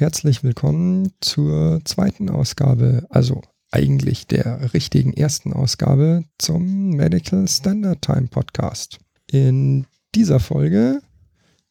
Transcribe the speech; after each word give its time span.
herzlich 0.00 0.44
willkommen 0.44 1.12
zur 1.20 1.80
zweiten 1.84 2.30
Ausgabe, 2.30 3.04
also 3.10 3.42
eigentlich 3.72 4.28
der 4.28 4.72
richtigen 4.72 5.12
ersten 5.12 5.52
Ausgabe 5.52 6.22
zum 6.38 6.90
Medical 6.90 7.48
Standard 7.48 8.00
Time 8.00 8.28
Podcast. 8.28 9.00
In 9.28 9.86
dieser 10.14 10.38
Folge 10.38 11.00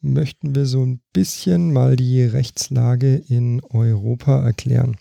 möchten 0.02 0.54
wir 0.54 0.66
so 0.66 0.84
ein 0.84 1.00
bisschen 1.14 1.72
mal 1.72 1.96
die 1.96 2.22
Rechtslage 2.22 3.16
in 3.16 3.62
Europa 3.62 4.44
erklären. 4.44 4.98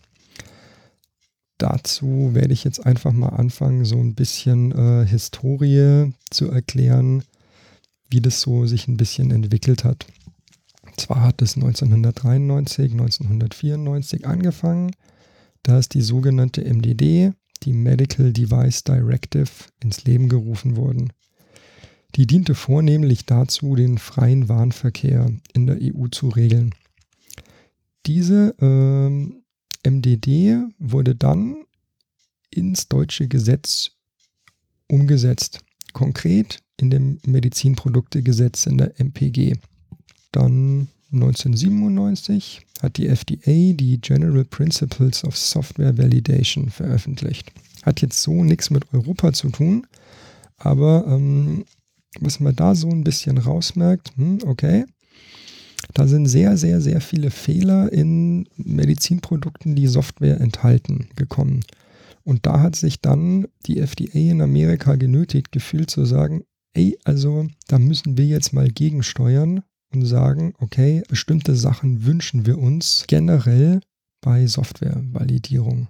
Dazu 1.57 2.29
werde 2.31 2.53
ich 2.53 2.63
jetzt 2.63 2.85
einfach 2.85 3.11
mal 3.11 3.29
anfangen, 3.29 3.83
so 3.83 3.97
ein 3.97 4.15
bisschen 4.15 4.71
äh, 4.71 5.05
Historie 5.05 6.13
zu 6.29 6.49
erklären, 6.49 7.23
wie 8.09 8.21
das 8.21 8.39
so 8.39 8.65
sich 8.67 8.87
ein 8.87 8.95
bisschen 8.95 9.31
entwickelt 9.31 9.83
hat. 9.83 10.07
Zwar 10.97 11.23
hat 11.23 11.41
es 11.41 11.55
1993, 11.55 12.91
1994 12.91 14.27
angefangen, 14.27 14.91
da 15.63 15.77
ist 15.77 15.93
die 15.93 16.01
sogenannte 16.01 16.61
MDD, 16.61 17.33
die 17.63 17.73
Medical 17.73 18.33
Device 18.33 18.83
Directive, 18.83 19.49
ins 19.79 20.03
Leben 20.05 20.29
gerufen 20.29 20.75
worden. 20.75 21.13
Die 22.15 22.25
diente 22.25 22.55
vornehmlich 22.55 23.25
dazu, 23.25 23.75
den 23.75 23.97
freien 23.97 24.49
Warenverkehr 24.49 25.31
in 25.53 25.67
der 25.67 25.77
EU 25.81 26.07
zu 26.07 26.29
regeln. 26.29 26.73
Diese 28.05 28.55
äh, 28.61 29.89
MDD 29.89 30.63
wurde 30.79 31.15
dann 31.15 31.65
ins 32.49 32.87
deutsche 32.87 33.27
Gesetz 33.27 33.91
umgesetzt, 34.87 35.59
konkret 35.93 36.59
in 36.77 36.89
dem 36.89 37.19
Medizinproduktegesetz 37.25 38.65
in 38.65 38.77
der 38.77 38.99
MPG. 38.99 39.57
Dann 40.31 40.87
1997 41.11 42.61
hat 42.81 42.97
die 42.97 43.07
FDA 43.07 43.73
die 43.73 43.99
General 44.01 44.43
Principles 44.45 45.23
of 45.23 45.37
Software 45.37 45.97
Validation 45.97 46.69
veröffentlicht. 46.69 47.51
Hat 47.83 48.01
jetzt 48.01 48.21
so 48.21 48.43
nichts 48.43 48.69
mit 48.69 48.93
Europa 48.93 49.33
zu 49.33 49.49
tun, 49.49 49.87
aber 50.57 51.05
ähm, 51.07 51.65
was 52.19 52.39
man 52.39 52.55
da 52.55 52.75
so 52.75 52.89
ein 52.89 53.03
bisschen 53.03 53.37
rausmerkt, 53.37 54.11
hm, 54.17 54.39
okay, 54.45 54.85
da 55.93 56.07
sind 56.07 56.27
sehr, 56.27 56.57
sehr, 56.57 56.81
sehr 56.81 57.01
viele 57.01 57.31
Fehler 57.31 57.91
in 57.91 58.47
Medizinprodukten, 58.57 59.75
die 59.75 59.87
Software 59.87 60.39
enthalten, 60.41 61.07
gekommen. 61.15 61.61
Und 62.23 62.45
da 62.45 62.59
hat 62.59 62.75
sich 62.75 62.99
dann 62.99 63.47
die 63.65 63.79
FDA 63.79 64.19
in 64.31 64.41
Amerika 64.41 64.95
genötigt 64.95 65.51
gefühlt 65.51 65.89
zu 65.89 66.05
sagen, 66.05 66.43
ey, 66.73 66.97
also 67.05 67.47
da 67.67 67.79
müssen 67.79 68.17
wir 68.17 68.25
jetzt 68.25 68.53
mal 68.53 68.69
gegensteuern 68.69 69.63
und 69.93 70.05
sagen, 70.05 70.53
okay, 70.59 71.03
bestimmte 71.07 71.55
Sachen 71.55 72.05
wünschen 72.05 72.45
wir 72.45 72.57
uns 72.57 73.05
generell 73.07 73.81
bei 74.21 74.47
Softwarevalidierung. 74.47 75.87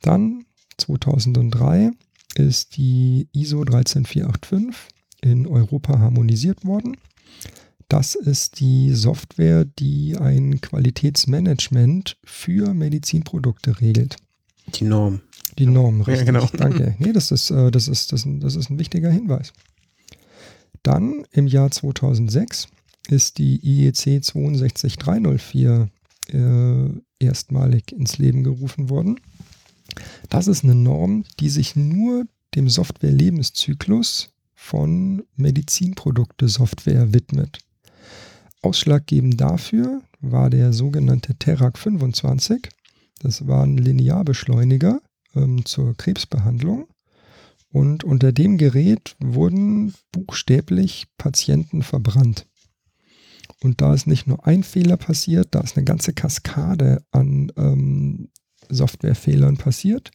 Dann 0.00 0.44
2003 0.78 1.90
ist 2.34 2.76
die 2.76 3.28
ISO 3.32 3.64
13485 3.64 4.74
in 5.22 5.46
Europa 5.46 5.98
harmonisiert 5.98 6.64
worden. 6.64 6.96
Das 7.88 8.14
ist 8.14 8.58
die 8.60 8.94
Software, 8.94 9.64
die 9.64 10.16
ein 10.16 10.60
Qualitätsmanagement 10.60 12.16
für 12.24 12.72
Medizinprodukte 12.72 13.80
regelt. 13.80 14.16
Die 14.74 14.84
Norm. 14.84 15.20
Die 15.58 15.66
Norm, 15.66 16.00
richtig. 16.00 16.26
Ja, 16.26 16.32
genau. 16.32 16.48
Danke. 16.56 16.96
Nee, 16.98 17.12
das 17.12 17.30
ist, 17.30 17.50
äh, 17.50 17.70
das, 17.70 17.88
ist, 17.88 18.12
das, 18.12 18.26
das 18.26 18.56
ist 18.56 18.70
ein 18.70 18.78
wichtiger 18.78 19.10
Hinweis. 19.10 19.52
Dann 20.82 21.26
im 21.32 21.46
Jahr 21.46 21.70
2006 21.70 22.68
ist 23.08 23.38
die 23.38 23.60
IEC 23.62 24.24
62304 24.24 25.88
äh, 26.28 26.88
erstmalig 27.18 27.92
ins 27.92 28.18
Leben 28.18 28.44
gerufen 28.44 28.90
worden. 28.90 29.20
Das 30.28 30.46
ist 30.46 30.64
eine 30.64 30.74
Norm, 30.74 31.24
die 31.40 31.48
sich 31.48 31.76
nur 31.76 32.26
dem 32.54 32.68
Software-Lebenszyklus 32.68 34.30
von 34.54 35.24
Medizinprodukte-Software 35.36 37.12
widmet. 37.12 37.58
Ausschlaggebend 38.62 39.40
dafür 39.40 40.02
war 40.20 40.50
der 40.50 40.72
sogenannte 40.72 41.34
Terac 41.34 41.78
25. 41.78 42.68
Das 43.20 43.46
war 43.46 43.64
ein 43.64 43.76
Linearbeschleuniger 43.76 45.00
ähm, 45.34 45.64
zur 45.64 45.96
Krebsbehandlung. 45.96 46.86
Und 47.70 48.04
unter 48.04 48.32
dem 48.32 48.58
Gerät 48.58 49.16
wurden 49.18 49.94
buchstäblich 50.12 51.06
Patienten 51.16 51.82
verbrannt. 51.82 52.46
Und 53.62 53.80
da 53.80 53.94
ist 53.94 54.06
nicht 54.06 54.26
nur 54.26 54.46
ein 54.46 54.62
Fehler 54.62 54.96
passiert, 54.96 55.48
da 55.52 55.60
ist 55.60 55.76
eine 55.76 55.84
ganze 55.84 56.12
Kaskade 56.12 57.04
an 57.10 57.52
ähm, 57.56 58.28
Softwarefehlern 58.68 59.56
passiert 59.56 60.10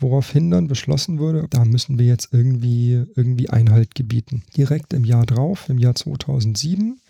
woraufhin 0.00 0.50
dann 0.50 0.68
beschlossen 0.68 1.18
wurde, 1.18 1.46
da 1.50 1.64
müssen 1.64 1.98
wir 1.98 2.06
jetzt 2.06 2.28
irgendwie, 2.32 3.04
irgendwie 3.14 3.50
Einhalt 3.50 3.94
gebieten. 3.94 4.42
Direkt 4.56 4.92
im 4.92 5.04
Jahr 5.04 5.26
drauf, 5.26 5.68
im 5.68 5.78
Jahr 5.78 5.94
2007, 5.94 7.00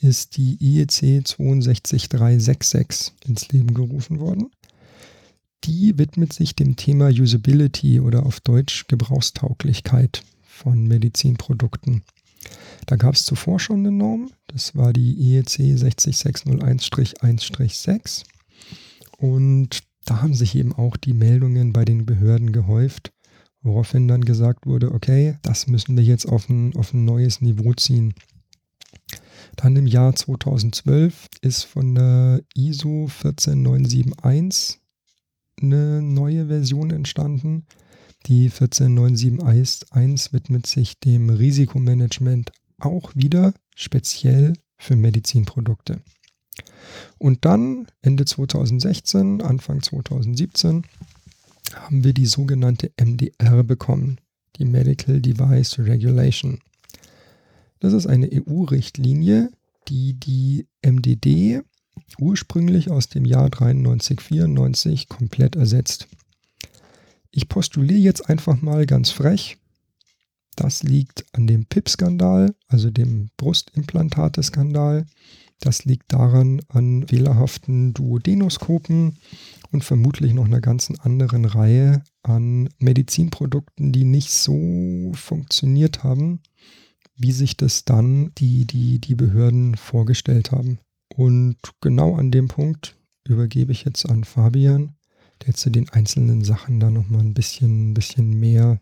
ist 0.00 0.36
die 0.36 0.58
IEC 0.60 1.26
62366 1.26 3.14
ins 3.26 3.48
Leben 3.48 3.72
gerufen 3.74 4.20
worden. 4.20 4.50
Die 5.64 5.98
widmet 5.98 6.32
sich 6.32 6.54
dem 6.54 6.76
Thema 6.76 7.08
Usability 7.08 8.00
oder 8.00 8.26
auf 8.26 8.40
Deutsch 8.40 8.86
Gebrauchstauglichkeit 8.88 10.22
von 10.42 10.86
Medizinprodukten. 10.86 12.02
Da 12.86 12.96
gab 12.96 13.14
es 13.14 13.24
zuvor 13.24 13.60
schon 13.60 13.80
eine 13.80 13.92
Norm, 13.92 14.30
das 14.48 14.76
war 14.76 14.92
die 14.92 15.12
IEC 15.12 15.76
60601-1-6 15.76 18.24
und 19.18 19.80
da 20.04 20.20
haben 20.22 20.34
sich 20.34 20.54
eben 20.54 20.72
auch 20.72 20.96
die 20.96 21.14
Meldungen 21.14 21.72
bei 21.72 21.84
den 21.84 22.06
Behörden 22.06 22.52
gehäuft, 22.52 23.12
woraufhin 23.62 24.06
dann 24.06 24.24
gesagt 24.24 24.66
wurde, 24.66 24.92
okay, 24.92 25.36
das 25.42 25.66
müssen 25.66 25.96
wir 25.96 26.04
jetzt 26.04 26.26
auf 26.26 26.48
ein, 26.48 26.76
auf 26.76 26.94
ein 26.94 27.04
neues 27.04 27.40
Niveau 27.40 27.74
ziehen. 27.74 28.14
Dann 29.56 29.74
im 29.74 29.86
Jahr 29.86 30.14
2012 30.14 31.26
ist 31.40 31.64
von 31.64 31.94
der 31.94 32.42
ISO 32.54 33.08
14971 33.08 34.78
eine 35.60 36.02
neue 36.02 36.46
Version 36.46 36.90
entstanden. 36.90 37.66
Die 38.26 38.48
14971 38.50 40.32
widmet 40.32 40.66
sich 40.66 40.98
dem 40.98 41.30
Risikomanagement 41.30 42.50
auch 42.78 43.12
wieder 43.14 43.54
speziell 43.76 44.54
für 44.76 44.96
Medizinprodukte. 44.96 46.00
Und 47.18 47.44
dann 47.44 47.86
Ende 48.02 48.24
2016, 48.24 49.42
Anfang 49.42 49.80
2017 49.82 50.82
haben 51.74 52.02
wir 52.04 52.12
die 52.14 52.26
sogenannte 52.26 52.90
MDR 53.00 53.62
bekommen, 53.62 54.18
die 54.56 54.64
Medical 54.64 55.20
Device 55.20 55.78
Regulation. 55.78 56.58
Das 57.78 57.92
ist 57.92 58.06
eine 58.06 58.28
EU-Richtlinie, 58.32 59.50
die 59.88 60.14
die 60.14 60.66
MDD 60.84 61.62
ursprünglich 62.18 62.90
aus 62.90 63.08
dem 63.08 63.24
Jahr 63.24 63.48
93-94 63.48 65.08
komplett 65.08 65.54
ersetzt. 65.56 66.08
Ich 67.36 67.50
postuliere 67.50 68.00
jetzt 68.00 68.30
einfach 68.30 68.62
mal 68.62 68.86
ganz 68.86 69.10
frech, 69.10 69.58
das 70.56 70.82
liegt 70.82 71.26
an 71.32 71.46
dem 71.46 71.66
PIP-Skandal, 71.66 72.54
also 72.66 72.90
dem 72.90 73.28
Brustimplantate-Skandal, 73.36 75.04
das 75.60 75.84
liegt 75.84 76.14
daran 76.14 76.62
an 76.68 77.06
fehlerhaften 77.06 77.92
Duodenoskopen 77.92 79.18
und 79.70 79.84
vermutlich 79.84 80.32
noch 80.32 80.46
einer 80.46 80.62
ganzen 80.62 80.98
anderen 80.98 81.44
Reihe 81.44 82.02
an 82.22 82.70
Medizinprodukten, 82.78 83.92
die 83.92 84.04
nicht 84.04 84.30
so 84.30 85.12
funktioniert 85.12 86.04
haben, 86.04 86.40
wie 87.16 87.32
sich 87.32 87.58
das 87.58 87.84
dann 87.84 88.32
die, 88.38 88.64
die, 88.64 88.98
die 88.98 89.14
Behörden 89.14 89.74
vorgestellt 89.74 90.52
haben. 90.52 90.78
Und 91.14 91.58
genau 91.82 92.16
an 92.16 92.30
dem 92.30 92.48
Punkt 92.48 92.96
übergebe 93.28 93.72
ich 93.72 93.84
jetzt 93.84 94.08
an 94.08 94.24
Fabian, 94.24 94.96
der 95.44 95.54
zu 95.54 95.70
den 95.70 95.88
einzelnen 95.90 96.44
Sachen 96.44 96.80
da 96.80 96.90
nochmal 96.90 97.20
ein 97.20 97.34
bisschen, 97.34 97.94
bisschen 97.94 98.38
mehr 98.38 98.80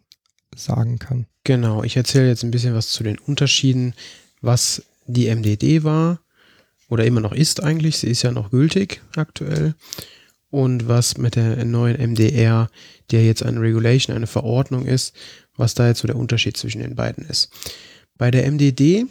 sagen 0.55 0.99
kann. 0.99 1.27
Genau, 1.45 1.83
ich 1.83 1.97
erzähle 1.97 2.29
jetzt 2.29 2.45
ein 2.45 2.51
bisschen 2.51 2.75
was 2.75 2.89
zu 2.91 3.03
den 3.03 3.19
Unterschieden, 3.19 3.95
was 4.41 4.83
die 5.07 5.35
MDD 5.35 5.85
war, 5.85 6.21
oder 6.89 7.05
immer 7.05 7.21
noch 7.21 7.33
ist 7.33 7.63
eigentlich, 7.63 7.99
sie 7.99 8.09
ist 8.09 8.23
ja 8.23 8.31
noch 8.31 8.51
gültig 8.51 9.03
aktuell. 9.17 9.75
Und 10.51 10.87
was 10.87 11.19
mit 11.19 11.35
der 11.35 11.65
neuen 11.65 11.97
MDR, 12.13 12.71
der 13.11 13.25
jetzt 13.25 13.43
eine 13.43 13.61
Regulation, 13.61 14.15
eine 14.15 14.29
Verordnung 14.29 14.87
ist, 14.87 15.15
was 15.57 15.75
da 15.75 15.89
jetzt 15.89 16.01
so 16.01 16.07
der 16.07 16.17
Unterschied 16.17 16.57
zwischen 16.57 16.81
den 16.81 16.95
beiden 16.95 17.25
ist. 17.25 17.51
Bei 18.17 18.31
der 18.31 18.49
MDD, 18.51 19.07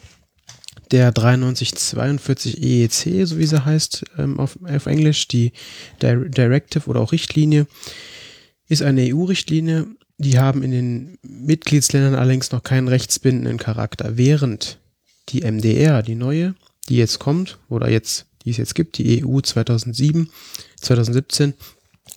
der 0.93 1.11
9342 1.11 2.61
EEC, 2.61 3.27
so 3.27 3.39
wie 3.39 3.47
sie 3.47 3.65
heißt 3.65 4.05
ähm, 4.19 4.39
auf, 4.39 4.57
auf 4.63 4.85
Englisch, 4.85 5.27
die 5.27 5.51
Directive 6.01 6.87
oder 6.87 6.99
auch 6.99 7.11
Richtlinie, 7.11 7.65
ist 8.67 8.83
eine 8.83 9.13
EU-Richtlinie. 9.13 9.87
Die 10.19 10.37
haben 10.37 10.61
in 10.61 10.71
den 10.71 11.17
Mitgliedsländern 11.23 12.13
allerdings 12.13 12.51
noch 12.51 12.61
keinen 12.61 12.87
rechtsbindenden 12.87 13.57
Charakter, 13.57 14.17
während 14.17 14.77
die 15.29 15.41
MDR, 15.41 16.03
die 16.03 16.15
neue, 16.15 16.53
die 16.89 16.97
jetzt 16.97 17.17
kommt 17.17 17.57
oder 17.69 17.89
jetzt 17.89 18.27
die 18.45 18.51
es 18.51 18.57
jetzt 18.57 18.75
gibt, 18.75 18.97
die 18.97 19.25
EU 19.25 19.39
2007, 19.39 20.29
2017 20.79 21.53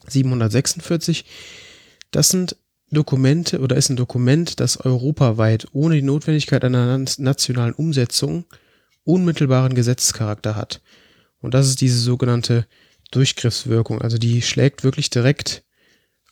746. 0.08 1.24
Das 2.10 2.28
sind 2.28 2.56
Dokumente 2.90 3.60
oder 3.60 3.76
ist 3.76 3.88
ein 3.88 3.96
Dokument, 3.96 4.60
das 4.60 4.78
europaweit 4.78 5.68
ohne 5.72 5.96
die 5.96 6.02
Notwendigkeit 6.02 6.64
einer 6.64 6.98
nationalen 7.18 7.74
Umsetzung 7.74 8.44
unmittelbaren 9.06 9.74
Gesetzescharakter 9.74 10.56
hat. 10.56 10.82
Und 11.40 11.54
das 11.54 11.68
ist 11.68 11.80
diese 11.80 11.98
sogenannte 11.98 12.66
Durchgriffswirkung. 13.12 14.02
Also 14.02 14.18
die 14.18 14.42
schlägt 14.42 14.84
wirklich 14.84 15.10
direkt 15.10 15.64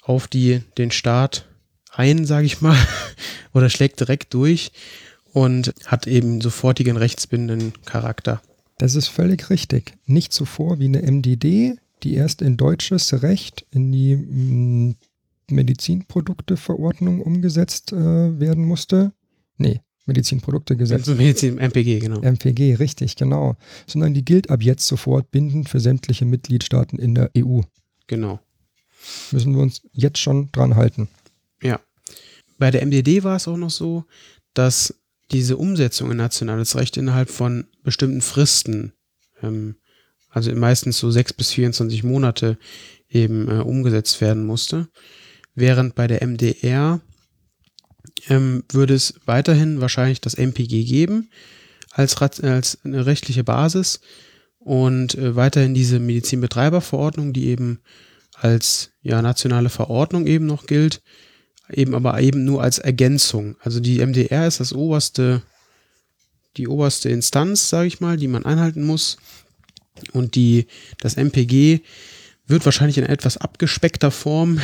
auf 0.02 0.28
die, 0.28 0.60
den 0.76 0.90
Staat 0.90 1.46
ein, 1.90 2.26
sage 2.26 2.46
ich 2.46 2.60
mal, 2.60 2.76
oder 3.54 3.70
schlägt 3.70 4.00
direkt 4.00 4.34
durch 4.34 4.72
und 5.32 5.72
hat 5.86 6.06
eben 6.06 6.40
sofortigen 6.40 6.96
rechtsbindenden 6.96 7.72
Charakter. 7.84 8.42
Das 8.78 8.96
ist 8.96 9.08
völlig 9.08 9.50
richtig. 9.50 9.94
Nicht 10.06 10.32
zuvor 10.32 10.80
wie 10.80 10.86
eine 10.86 11.02
MDD, 11.02 11.78
die 12.02 12.14
erst 12.14 12.42
in 12.42 12.56
deutsches 12.56 13.22
Recht 13.22 13.64
in 13.70 13.92
die 13.92 14.16
mm, 14.16 14.96
Medizinprodukteverordnung 15.48 17.20
umgesetzt 17.20 17.92
äh, 17.92 18.40
werden 18.40 18.64
musste. 18.64 19.12
Nee, 19.56 19.80
Medizinproduktegesetz. 20.06 21.06
Medizin, 21.06 21.58
MPG, 21.58 22.00
genau. 22.00 22.20
MPG, 22.20 22.74
richtig, 22.74 23.16
genau. 23.16 23.56
Sondern 23.86 24.14
die 24.14 24.24
gilt 24.24 24.50
ab 24.50 24.62
jetzt 24.62 24.86
sofort 24.86 25.30
bindend 25.30 25.68
für 25.68 25.80
sämtliche 25.80 26.24
Mitgliedstaaten 26.24 26.98
in 26.98 27.14
der 27.14 27.30
EU. 27.36 27.60
Genau. 28.06 28.40
Müssen 29.32 29.54
wir 29.54 29.62
uns 29.62 29.82
jetzt 29.92 30.18
schon 30.18 30.50
dran 30.52 30.76
halten. 30.76 31.08
Ja. 31.62 31.80
Bei 32.58 32.70
der 32.70 32.84
MDD 32.84 33.24
war 33.24 33.36
es 33.36 33.48
auch 33.48 33.56
noch 33.56 33.70
so, 33.70 34.04
dass 34.52 34.94
diese 35.30 35.56
Umsetzung 35.56 36.10
in 36.10 36.16
nationales 36.16 36.76
Recht 36.76 36.96
innerhalb 36.96 37.30
von 37.30 37.66
bestimmten 37.82 38.20
Fristen, 38.20 38.92
ähm, 39.42 39.76
also 40.28 40.54
meistens 40.54 40.98
so 40.98 41.10
sechs 41.10 41.32
bis 41.32 41.52
24 41.52 42.04
Monate, 42.04 42.58
eben 43.08 43.48
äh, 43.48 43.62
umgesetzt 43.62 44.20
werden 44.20 44.44
musste. 44.44 44.88
Während 45.54 45.94
bei 45.94 46.06
der 46.06 46.26
MDR 46.26 47.00
ähm, 48.28 48.64
würde 48.70 48.94
es 48.94 49.14
weiterhin 49.26 49.80
wahrscheinlich 49.80 50.20
das 50.20 50.34
MPG 50.34 50.84
geben 50.84 51.30
als, 51.90 52.16
als 52.20 52.78
eine 52.84 53.06
rechtliche 53.06 53.44
Basis 53.44 54.00
und 54.58 55.14
äh, 55.14 55.36
weiterhin 55.36 55.74
diese 55.74 56.00
Medizinbetreiberverordnung, 56.00 57.32
die 57.32 57.46
eben 57.46 57.80
als 58.34 58.90
ja, 59.02 59.22
nationale 59.22 59.68
Verordnung 59.68 60.26
eben 60.26 60.46
noch 60.46 60.66
gilt, 60.66 61.02
eben 61.70 61.94
aber 61.94 62.20
eben 62.20 62.44
nur 62.44 62.62
als 62.62 62.78
Ergänzung. 62.78 63.56
Also 63.60 63.80
die 63.80 64.04
MDR 64.04 64.46
ist 64.46 64.60
das 64.60 64.72
oberste, 64.72 65.42
die 66.56 66.66
oberste 66.66 67.10
Instanz, 67.10 67.68
sage 67.68 67.86
ich 67.86 68.00
mal, 68.00 68.16
die 68.16 68.28
man 68.28 68.44
einhalten 68.44 68.84
muss. 68.84 69.18
Und 70.12 70.34
die, 70.34 70.66
das 71.00 71.16
MPG 71.16 71.80
wird 72.46 72.64
wahrscheinlich 72.64 72.98
in 72.98 73.06
etwas 73.06 73.36
abgespeckter 73.36 74.10
Form 74.10 74.60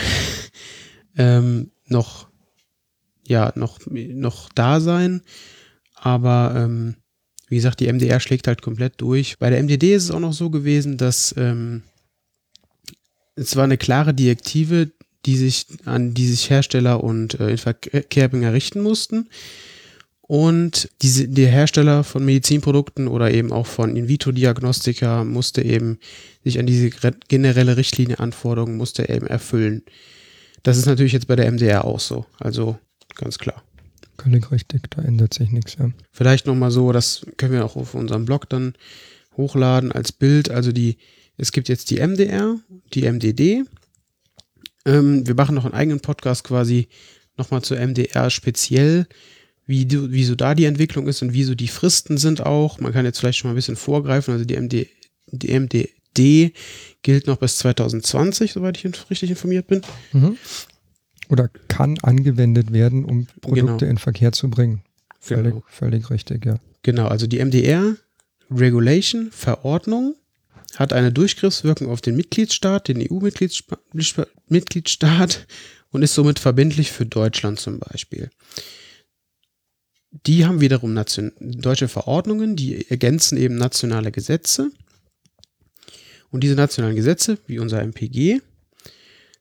ähm, 1.16 1.70
noch 1.86 2.29
ja 3.30 3.52
noch, 3.54 3.78
noch 3.88 4.50
da 4.54 4.80
sein. 4.80 5.22
Aber 5.94 6.54
ähm, 6.56 6.96
wie 7.48 7.56
gesagt, 7.56 7.80
die 7.80 7.92
MDR 7.92 8.20
schlägt 8.20 8.46
halt 8.46 8.62
komplett 8.62 8.94
durch. 8.98 9.38
Bei 9.38 9.50
der 9.50 9.62
MDD 9.62 9.94
ist 9.94 10.04
es 10.04 10.10
auch 10.10 10.20
noch 10.20 10.32
so 10.32 10.50
gewesen, 10.50 10.96
dass 10.96 11.34
ähm, 11.36 11.82
es 13.34 13.56
war 13.56 13.64
eine 13.64 13.78
klare 13.78 14.14
Direktive, 14.14 14.92
die 15.26 15.36
sich 15.36 15.66
an 15.84 16.14
die 16.14 16.26
sich 16.26 16.50
Hersteller 16.50 17.02
und 17.02 17.38
äh, 17.40 17.56
Verkehrbringer 17.56 18.52
richten 18.52 18.82
mussten. 18.82 19.28
Und 20.22 20.88
diese, 21.02 21.26
der 21.26 21.48
Hersteller 21.48 22.04
von 22.04 22.24
Medizinprodukten 22.24 23.08
oder 23.08 23.32
eben 23.32 23.52
auch 23.52 23.66
von 23.66 23.96
In-vitro-Diagnostika 23.96 25.24
musste 25.24 25.62
eben 25.62 25.98
sich 26.44 26.60
an 26.60 26.66
diese 26.66 26.90
generelle 27.26 27.76
Richtlinienanforderungen 27.76 28.76
musste 28.76 29.08
eben 29.08 29.26
erfüllen. 29.26 29.82
Das 30.62 30.78
ist 30.78 30.86
natürlich 30.86 31.12
jetzt 31.14 31.26
bei 31.26 31.34
der 31.34 31.50
MDR 31.50 31.84
auch 31.84 31.98
so. 31.98 32.26
Also 32.38 32.78
ganz 33.14 33.38
klar. 33.38 33.62
Völlig 34.22 34.50
richtig, 34.50 34.90
da 34.90 35.02
ändert 35.02 35.32
sich 35.32 35.50
nichts. 35.50 35.76
Ja. 35.78 35.90
Vielleicht 36.12 36.46
nochmal 36.46 36.70
so, 36.70 36.92
das 36.92 37.26
können 37.36 37.52
wir 37.52 37.64
auch 37.64 37.76
auf 37.76 37.94
unserem 37.94 38.26
Blog 38.26 38.48
dann 38.48 38.74
hochladen 39.36 39.92
als 39.92 40.12
Bild. 40.12 40.50
Also 40.50 40.72
die, 40.72 40.98
es 41.36 41.52
gibt 41.52 41.68
jetzt 41.68 41.90
die 41.90 42.00
MDR, 42.06 42.56
die 42.92 43.10
MDD. 43.10 43.64
Ähm, 44.84 45.26
wir 45.26 45.34
machen 45.34 45.54
noch 45.54 45.64
einen 45.64 45.74
eigenen 45.74 46.00
Podcast 46.00 46.44
quasi 46.44 46.88
nochmal 47.36 47.62
zur 47.62 47.78
MDR 47.78 48.28
speziell, 48.28 49.06
wie, 49.64 49.86
du, 49.86 50.10
wie 50.10 50.24
so 50.24 50.34
da 50.34 50.54
die 50.54 50.66
Entwicklung 50.66 51.06
ist 51.06 51.22
und 51.22 51.32
wie 51.32 51.44
so 51.44 51.54
die 51.54 51.68
Fristen 51.68 52.18
sind 52.18 52.44
auch. 52.44 52.78
Man 52.80 52.92
kann 52.92 53.06
jetzt 53.06 53.20
vielleicht 53.20 53.38
schon 53.38 53.48
mal 53.48 53.54
ein 53.54 53.56
bisschen 53.56 53.76
vorgreifen. 53.76 54.34
Also 54.34 54.44
die, 54.44 54.56
MD, 54.56 54.86
die 55.26 55.58
MDD 55.58 56.52
gilt 57.02 57.26
noch 57.26 57.38
bis 57.38 57.56
2020, 57.58 58.52
soweit 58.52 58.76
ich 58.76 59.10
richtig 59.10 59.30
informiert 59.30 59.66
bin. 59.66 59.80
Mhm 60.12 60.36
oder 61.30 61.48
kann 61.68 61.98
angewendet 62.02 62.72
werden, 62.72 63.04
um 63.04 63.26
Produkte 63.40 63.78
genau. 63.78 63.90
in 63.90 63.98
Verkehr 63.98 64.32
zu 64.32 64.50
bringen. 64.50 64.82
Völlig, 65.20 65.52
genau. 65.52 65.64
völlig 65.68 66.10
richtig, 66.10 66.44
ja. 66.44 66.58
Genau, 66.82 67.06
also 67.06 67.26
die 67.26 67.44
MDR 67.44 67.96
Regulation, 68.50 69.30
Verordnung, 69.30 70.16
hat 70.76 70.92
eine 70.92 71.12
Durchgriffswirkung 71.12 71.88
auf 71.88 72.00
den 72.00 72.16
Mitgliedstaat, 72.16 72.88
den 72.88 73.00
EU-Mitgliedstaat 73.00 75.46
und 75.90 76.02
ist 76.02 76.14
somit 76.14 76.38
verbindlich 76.38 76.92
für 76.92 77.06
Deutschland 77.06 77.60
zum 77.60 77.78
Beispiel. 77.78 78.30
Die 80.26 80.44
haben 80.44 80.60
wiederum 80.60 80.98
deutsche 81.40 81.88
Verordnungen, 81.88 82.56
die 82.56 82.90
ergänzen 82.90 83.38
eben 83.38 83.56
nationale 83.56 84.10
Gesetze. 84.10 84.72
Und 86.30 86.42
diese 86.42 86.54
nationalen 86.54 86.96
Gesetze, 86.96 87.38
wie 87.46 87.60
unser 87.60 87.82
MPG, 87.82 88.40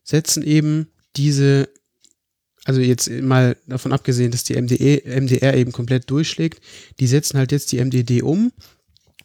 setzen 0.04 0.42
eben 0.42 0.88
diese 1.16 1.68
also 2.70 2.82
jetzt 2.82 3.10
mal 3.10 3.56
davon 3.66 3.92
abgesehen, 3.92 4.30
dass 4.30 4.44
die 4.44 4.54
MDE, 4.54 5.02
MDR 5.04 5.56
eben 5.56 5.72
komplett 5.72 6.08
durchschlägt, 6.08 6.62
die 7.00 7.08
setzen 7.08 7.36
halt 7.36 7.50
jetzt 7.50 7.72
die 7.72 7.84
MDD 7.84 8.22
um 8.22 8.52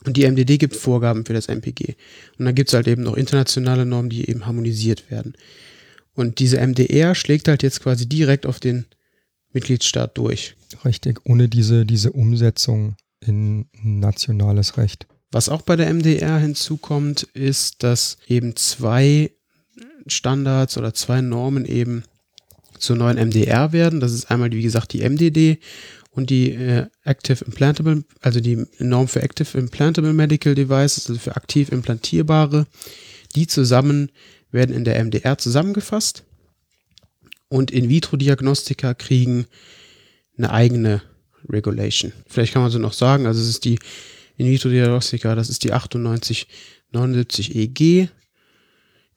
und 0.04 0.18
die 0.18 0.26
MDD 0.26 0.58
gibt 0.58 0.76
Vorgaben 0.76 1.26
für 1.26 1.34
das 1.34 1.48
MPG. 1.48 1.94
Und 2.40 2.46
dann 2.46 2.56
gibt 2.56 2.70
es 2.70 2.74
halt 2.74 2.88
eben 2.88 3.04
noch 3.04 3.16
internationale 3.16 3.86
Normen, 3.86 4.10
die 4.10 4.28
eben 4.28 4.48
harmonisiert 4.48 5.12
werden. 5.12 5.34
Und 6.16 6.40
diese 6.40 6.58
MDR 6.58 7.14
schlägt 7.14 7.48
halt 7.48 7.62
jetzt 7.62 7.84
quasi 7.84 8.10
direkt 8.10 8.48
auf 8.48 8.60
den 8.60 8.86
Mitgliedstaat 9.54 10.18
durch. 10.18 10.56
Richtig, 10.84 11.20
ohne 11.26 11.48
diese, 11.48 11.86
diese 11.86 12.14
Umsetzung 12.14 12.96
in 13.20 13.68
nationales 13.84 14.78
Recht. 14.78 15.06
Was 15.32 15.50
auch 15.50 15.62
bei 15.62 15.76
der 15.76 15.94
MDR 15.94 16.40
hinzukommt, 16.40 17.24
ist, 17.34 17.84
dass 17.84 18.18
eben 18.28 18.56
zwei 18.56 19.30
Standards 20.08 20.80
oder 20.80 20.96
zwei 20.96 21.22
Normen 21.22 21.66
eben 21.66 22.06
zur 22.80 22.96
neuen 22.96 23.18
MDR 23.18 23.72
werden. 23.72 24.00
Das 24.00 24.14
ist 24.14 24.32
einmal, 24.32 24.52
wie 24.52 24.62
gesagt, 24.62 24.94
die 24.94 25.08
MDD 25.08 25.60
und 26.12 26.30
die 26.30 26.52
äh, 26.52 26.88
Active 27.04 27.44
Implantable, 27.46 28.04
also 28.22 28.40
die 28.40 28.66
Norm 28.80 29.08
für 29.08 29.22
Active 29.22 29.58
Implantable 29.58 30.14
Medical 30.14 30.56
Devices, 30.56 31.10
also 31.10 31.20
für 31.20 31.36
aktiv 31.36 31.72
implantierbare. 31.72 32.68
Die 33.36 33.48
zusammen 33.48 34.12
werden 34.52 34.74
in 34.74 34.86
der 34.86 35.04
MDR 35.04 35.38
zusammengefasst 35.38 36.24
und 37.50 37.72
In-vitro-Diagnostika 37.72 38.94
kriegen 38.94 39.46
eine 40.38 40.52
eigene 40.52 41.02
Regulation. 41.50 42.14
Vielleicht 42.28 42.54
kann 42.54 42.62
man 42.62 42.72
so 42.72 42.80
noch 42.80 42.94
sagen, 42.94 43.28
also 43.28 43.42
es 43.42 43.50
ist 43.50 43.66
die 43.66 43.78
In-vitro-Diagnostika, 44.38 45.36
das 45.36 45.50
ist 45.50 45.64
die 45.64 45.70
9879 45.70 47.56
EG, 47.56 48.08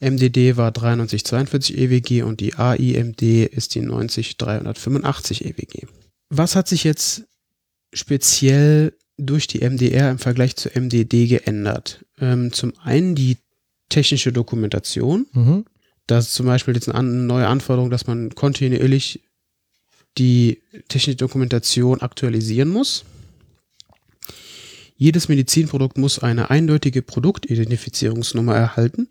MDD 0.00 0.57
war 0.57 0.71
9342 0.71 1.76
EWG 1.76 2.23
und 2.23 2.40
die 2.40 2.55
AIMD 2.55 3.23
ist 3.23 3.75
die 3.75 3.81
90385 3.81 5.45
EWG. 5.45 5.87
Was 6.31 6.55
hat 6.55 6.69
sich 6.69 6.85
jetzt 6.85 7.25
speziell 7.93 8.95
durch 9.17 9.47
die 9.47 9.61
MDR 9.61 10.11
im 10.11 10.19
Vergleich 10.19 10.57
zur 10.57 10.73
MDD 10.75 11.26
geändert? 11.26 12.05
Ähm, 12.21 12.52
zum 12.52 12.73
einen 12.78 13.14
die 13.14 13.38
technische 13.88 14.33
Dokumentation. 14.33 15.26
Mhm. 15.33 15.64
Da 16.07 16.19
ist 16.19 16.35
zum 16.35 16.47
Beispiel 16.47 16.75
jetzt 16.75 16.88
eine 16.88 17.09
neue 17.09 17.49
Anforderung, 17.49 17.90
dass 17.90 18.07
man 18.07 18.35
kontinuierlich 18.35 19.23
die 20.17 20.62
technische 20.88 21.17
Dokumentation 21.17 22.00
aktualisieren 22.00 22.69
muss. 22.69 23.05
Jedes 25.00 25.28
Medizinprodukt 25.28 25.97
muss 25.97 26.19
eine 26.19 26.50
eindeutige 26.50 27.02
Produktidentifizierungsnummer 27.02 28.57
erhalten, 28.57 29.07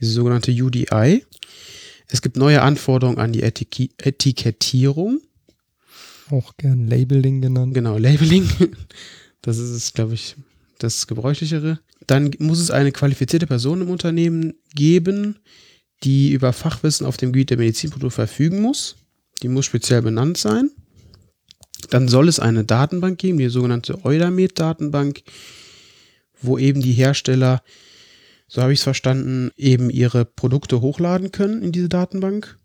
diese 0.00 0.12
sogenannte 0.12 0.50
UDI. 0.50 1.26
Es 2.08 2.22
gibt 2.22 2.38
neue 2.38 2.62
Anforderungen 2.62 3.18
an 3.18 3.32
die 3.32 3.42
Etik 3.42 3.90
Etikettierung. 3.98 5.20
Auch 6.30 6.56
gern 6.56 6.88
Labeling 6.88 7.42
genannt. 7.42 7.74
Genau, 7.74 7.98
Labeling. 7.98 8.48
Das 9.42 9.58
ist, 9.58 9.94
glaube 9.94 10.14
ich, 10.14 10.34
das 10.78 11.06
Gebräuchlichere. 11.06 11.78
Dann 12.06 12.32
muss 12.38 12.58
es 12.58 12.72
eine 12.72 12.90
qualifizierte 12.90 13.46
Person 13.46 13.82
im 13.82 13.90
Unternehmen 13.90 14.54
geben, 14.74 15.38
die 16.02 16.32
über 16.32 16.52
Fachwissen 16.52 17.06
auf 17.06 17.16
dem 17.16 17.32
Gebiet 17.32 17.50
der 17.50 17.58
Medizinprodukte 17.58 18.14
verfügen 18.14 18.60
muss. 18.60 18.96
Die 19.42 19.48
muss 19.48 19.66
speziell 19.66 20.02
benannt 20.02 20.38
sein. 20.38 20.70
Dann 21.90 22.08
soll 22.08 22.28
es 22.28 22.40
eine 22.40 22.64
Datenbank 22.64 23.18
geben, 23.18 23.38
die 23.38 23.48
sogenannte 23.48 24.04
Eudamed-Datenbank, 24.04 25.22
wo 26.40 26.58
eben 26.58 26.80
die 26.80 26.92
Hersteller, 26.92 27.62
so 28.48 28.62
habe 28.62 28.72
ich 28.72 28.80
es 28.80 28.84
verstanden, 28.84 29.50
eben 29.56 29.90
ihre 29.90 30.24
Produkte 30.24 30.80
hochladen 30.80 31.32
können 31.32 31.62
in 31.62 31.72
diese 31.72 31.88
Datenbank 31.88 32.56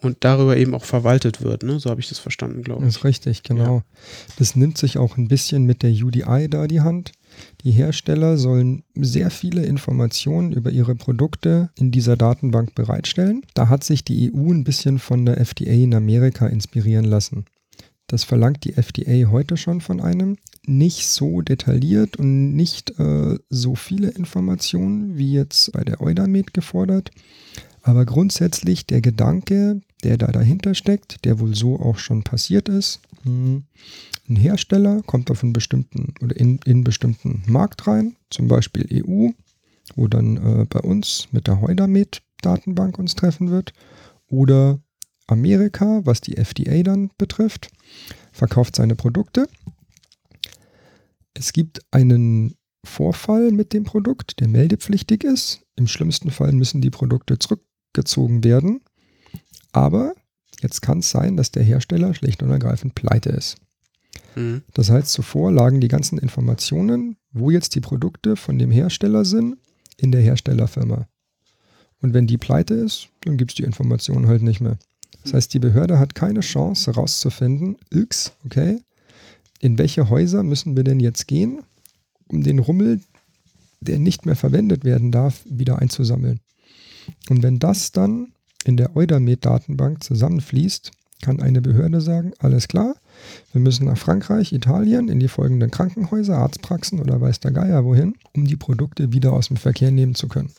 und 0.00 0.18
darüber 0.20 0.56
eben 0.56 0.74
auch 0.74 0.84
verwaltet 0.84 1.42
wird. 1.42 1.62
Ne? 1.62 1.80
So 1.80 1.90
habe 1.90 2.00
ich 2.00 2.08
das 2.08 2.18
verstanden, 2.18 2.62
glaube 2.62 2.82
ich. 2.82 2.86
Das 2.86 2.96
ist 2.98 3.04
richtig, 3.04 3.42
genau. 3.42 3.78
Ja. 3.78 3.84
Das 4.38 4.54
nimmt 4.54 4.78
sich 4.78 4.96
auch 4.96 5.16
ein 5.16 5.28
bisschen 5.28 5.64
mit 5.64 5.82
der 5.82 5.90
UDI 5.90 6.48
da 6.48 6.66
die 6.66 6.80
Hand. 6.80 7.12
Die 7.62 7.72
Hersteller 7.72 8.38
sollen 8.38 8.84
sehr 8.94 9.30
viele 9.30 9.64
Informationen 9.64 10.52
über 10.52 10.70
ihre 10.70 10.94
Produkte 10.94 11.70
in 11.76 11.90
dieser 11.90 12.16
Datenbank 12.16 12.74
bereitstellen. 12.74 13.42
Da 13.54 13.68
hat 13.68 13.84
sich 13.84 14.04
die 14.04 14.32
EU 14.32 14.52
ein 14.52 14.64
bisschen 14.64 14.98
von 14.98 15.26
der 15.26 15.38
FDA 15.38 15.72
in 15.72 15.94
Amerika 15.94 16.46
inspirieren 16.46 17.04
lassen. 17.04 17.44
Das 18.08 18.24
verlangt 18.24 18.64
die 18.64 18.72
FDA 18.72 19.30
heute 19.30 19.58
schon 19.58 19.82
von 19.82 20.00
einem. 20.00 20.38
Nicht 20.66 21.06
so 21.06 21.42
detailliert 21.42 22.16
und 22.16 22.56
nicht 22.56 22.98
äh, 22.98 23.38
so 23.50 23.74
viele 23.74 24.08
Informationen 24.08 25.16
wie 25.18 25.32
jetzt 25.32 25.72
bei 25.72 25.84
der 25.84 26.00
Eudamed 26.00 26.54
gefordert. 26.54 27.10
Aber 27.82 28.06
grundsätzlich 28.06 28.86
der 28.86 29.02
Gedanke, 29.02 29.82
der 30.04 30.16
da 30.16 30.28
dahinter 30.28 30.74
steckt, 30.74 31.24
der 31.26 31.38
wohl 31.38 31.54
so 31.54 31.78
auch 31.78 31.98
schon 31.98 32.22
passiert 32.22 32.70
ist. 32.70 33.00
Hm, 33.24 33.64
ein 34.28 34.36
Hersteller 34.36 35.02
kommt 35.02 35.30
auf 35.30 35.42
einen 35.42 35.52
bestimmten 35.52 36.14
oder 36.22 36.36
in, 36.36 36.60
in 36.64 36.72
einen 36.72 36.84
bestimmten 36.84 37.42
Markt 37.46 37.86
rein, 37.86 38.16
zum 38.30 38.48
Beispiel 38.48 38.86
EU, 38.90 39.30
wo 39.96 40.08
dann 40.08 40.36
äh, 40.36 40.64
bei 40.64 40.80
uns 40.80 41.28
mit 41.30 41.46
der 41.46 41.60
Heudamed-Datenbank 41.60 42.98
uns 42.98 43.14
treffen 43.14 43.50
wird, 43.50 43.72
oder 44.30 44.80
Amerika, 45.28 46.00
was 46.04 46.20
die 46.20 46.36
FDA 46.36 46.82
dann 46.82 47.10
betrifft, 47.18 47.70
verkauft 48.32 48.76
seine 48.76 48.96
Produkte. 48.96 49.48
Es 51.34 51.52
gibt 51.52 51.80
einen 51.92 52.56
Vorfall 52.84 53.52
mit 53.52 53.72
dem 53.72 53.84
Produkt, 53.84 54.40
der 54.40 54.48
meldepflichtig 54.48 55.22
ist. 55.24 55.60
Im 55.76 55.86
schlimmsten 55.86 56.30
Fall 56.30 56.52
müssen 56.52 56.80
die 56.80 56.90
Produkte 56.90 57.38
zurückgezogen 57.38 58.42
werden. 58.42 58.80
Aber 59.72 60.14
jetzt 60.62 60.80
kann 60.80 61.00
es 61.00 61.10
sein, 61.10 61.36
dass 61.36 61.52
der 61.52 61.62
Hersteller 61.62 62.14
schlicht 62.14 62.42
und 62.42 62.50
ergreifend 62.50 62.94
pleite 62.94 63.30
ist. 63.30 63.58
Mhm. 64.34 64.62
Das 64.74 64.90
heißt, 64.90 65.10
zuvor 65.10 65.52
lagen 65.52 65.80
die 65.80 65.88
ganzen 65.88 66.18
Informationen, 66.18 67.16
wo 67.30 67.50
jetzt 67.50 67.74
die 67.74 67.80
Produkte 67.80 68.36
von 68.36 68.58
dem 68.58 68.70
Hersteller 68.70 69.24
sind, 69.24 69.58
in 69.96 70.12
der 70.12 70.22
Herstellerfirma. 70.22 71.06
Und 72.00 72.14
wenn 72.14 72.26
die 72.26 72.38
pleite 72.38 72.74
ist, 72.74 73.08
dann 73.22 73.36
gibt 73.36 73.50
es 73.50 73.54
die 73.56 73.64
Informationen 73.64 74.28
halt 74.28 74.42
nicht 74.42 74.60
mehr. 74.60 74.78
Das 75.24 75.34
heißt, 75.34 75.54
die 75.54 75.58
Behörde 75.58 75.98
hat 75.98 76.14
keine 76.14 76.40
Chance 76.40 76.92
herauszufinden, 76.92 77.76
X, 77.90 78.32
okay, 78.44 78.80
in 79.60 79.78
welche 79.78 80.08
Häuser 80.08 80.42
müssen 80.42 80.76
wir 80.76 80.84
denn 80.84 81.00
jetzt 81.00 81.26
gehen, 81.26 81.62
um 82.28 82.42
den 82.42 82.58
Rummel, 82.58 83.00
der 83.80 83.98
nicht 83.98 84.26
mehr 84.26 84.36
verwendet 84.36 84.84
werden 84.84 85.12
darf, 85.12 85.42
wieder 85.44 85.78
einzusammeln. 85.80 86.40
Und 87.28 87.42
wenn 87.42 87.58
das 87.58 87.92
dann 87.92 88.32
in 88.64 88.76
der 88.76 88.96
Eudamed-Datenbank 88.96 90.02
zusammenfließt, 90.04 90.92
kann 91.22 91.40
eine 91.40 91.60
Behörde 91.60 92.00
sagen, 92.00 92.32
alles 92.38 92.68
klar, 92.68 92.94
wir 93.52 93.60
müssen 93.60 93.86
nach 93.86 93.98
Frankreich, 93.98 94.52
Italien, 94.52 95.08
in 95.08 95.18
die 95.18 95.28
folgenden 95.28 95.70
Krankenhäuser, 95.70 96.36
Arztpraxen 96.36 97.00
oder 97.00 97.20
weiß 97.20 97.40
der 97.40 97.50
Geier 97.50 97.84
wohin, 97.84 98.14
um 98.34 98.46
die 98.46 98.56
Produkte 98.56 99.12
wieder 99.12 99.32
aus 99.32 99.48
dem 99.48 99.56
Verkehr 99.56 99.90
nehmen 99.90 100.14
zu 100.14 100.28
können. 100.28 100.52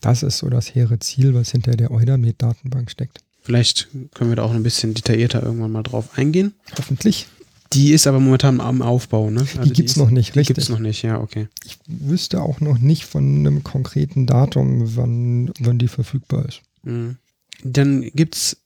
Das 0.00 0.22
ist 0.22 0.38
so 0.38 0.48
das 0.48 0.74
hehre 0.74 1.00
Ziel, 1.00 1.34
was 1.34 1.50
hinter 1.50 1.72
der 1.72 1.90
Eudamed-Datenbank 1.90 2.90
steckt. 2.90 3.20
Vielleicht 3.48 3.88
können 4.12 4.30
wir 4.30 4.36
da 4.36 4.42
auch 4.42 4.52
ein 4.52 4.62
bisschen 4.62 4.92
detaillierter 4.92 5.42
irgendwann 5.42 5.72
mal 5.72 5.82
drauf 5.82 6.18
eingehen. 6.18 6.52
Hoffentlich. 6.76 7.28
Die 7.72 7.92
ist 7.92 8.06
aber 8.06 8.20
momentan 8.20 8.60
am 8.60 8.82
Aufbau, 8.82 9.30
ne? 9.30 9.40
Also 9.40 9.62
die 9.62 9.72
gibt 9.72 9.88
es 9.88 9.96
noch 9.96 10.10
nicht, 10.10 10.34
die 10.34 10.40
richtig. 10.40 10.56
Die 10.56 10.60
gibt 10.60 10.64
es 10.64 10.68
noch 10.68 10.80
nicht, 10.80 11.02
ja, 11.02 11.18
okay. 11.18 11.48
Ich 11.64 11.78
wüsste 11.86 12.42
auch 12.42 12.60
noch 12.60 12.76
nicht 12.76 13.06
von 13.06 13.24
einem 13.38 13.64
konkreten 13.64 14.26
Datum, 14.26 14.96
wann, 14.96 15.50
wann 15.60 15.78
die 15.78 15.88
verfügbar 15.88 16.44
ist. 16.44 16.60
Mhm. 16.82 17.16
Dann 17.64 18.02
gibt 18.14 18.36
es 18.36 18.58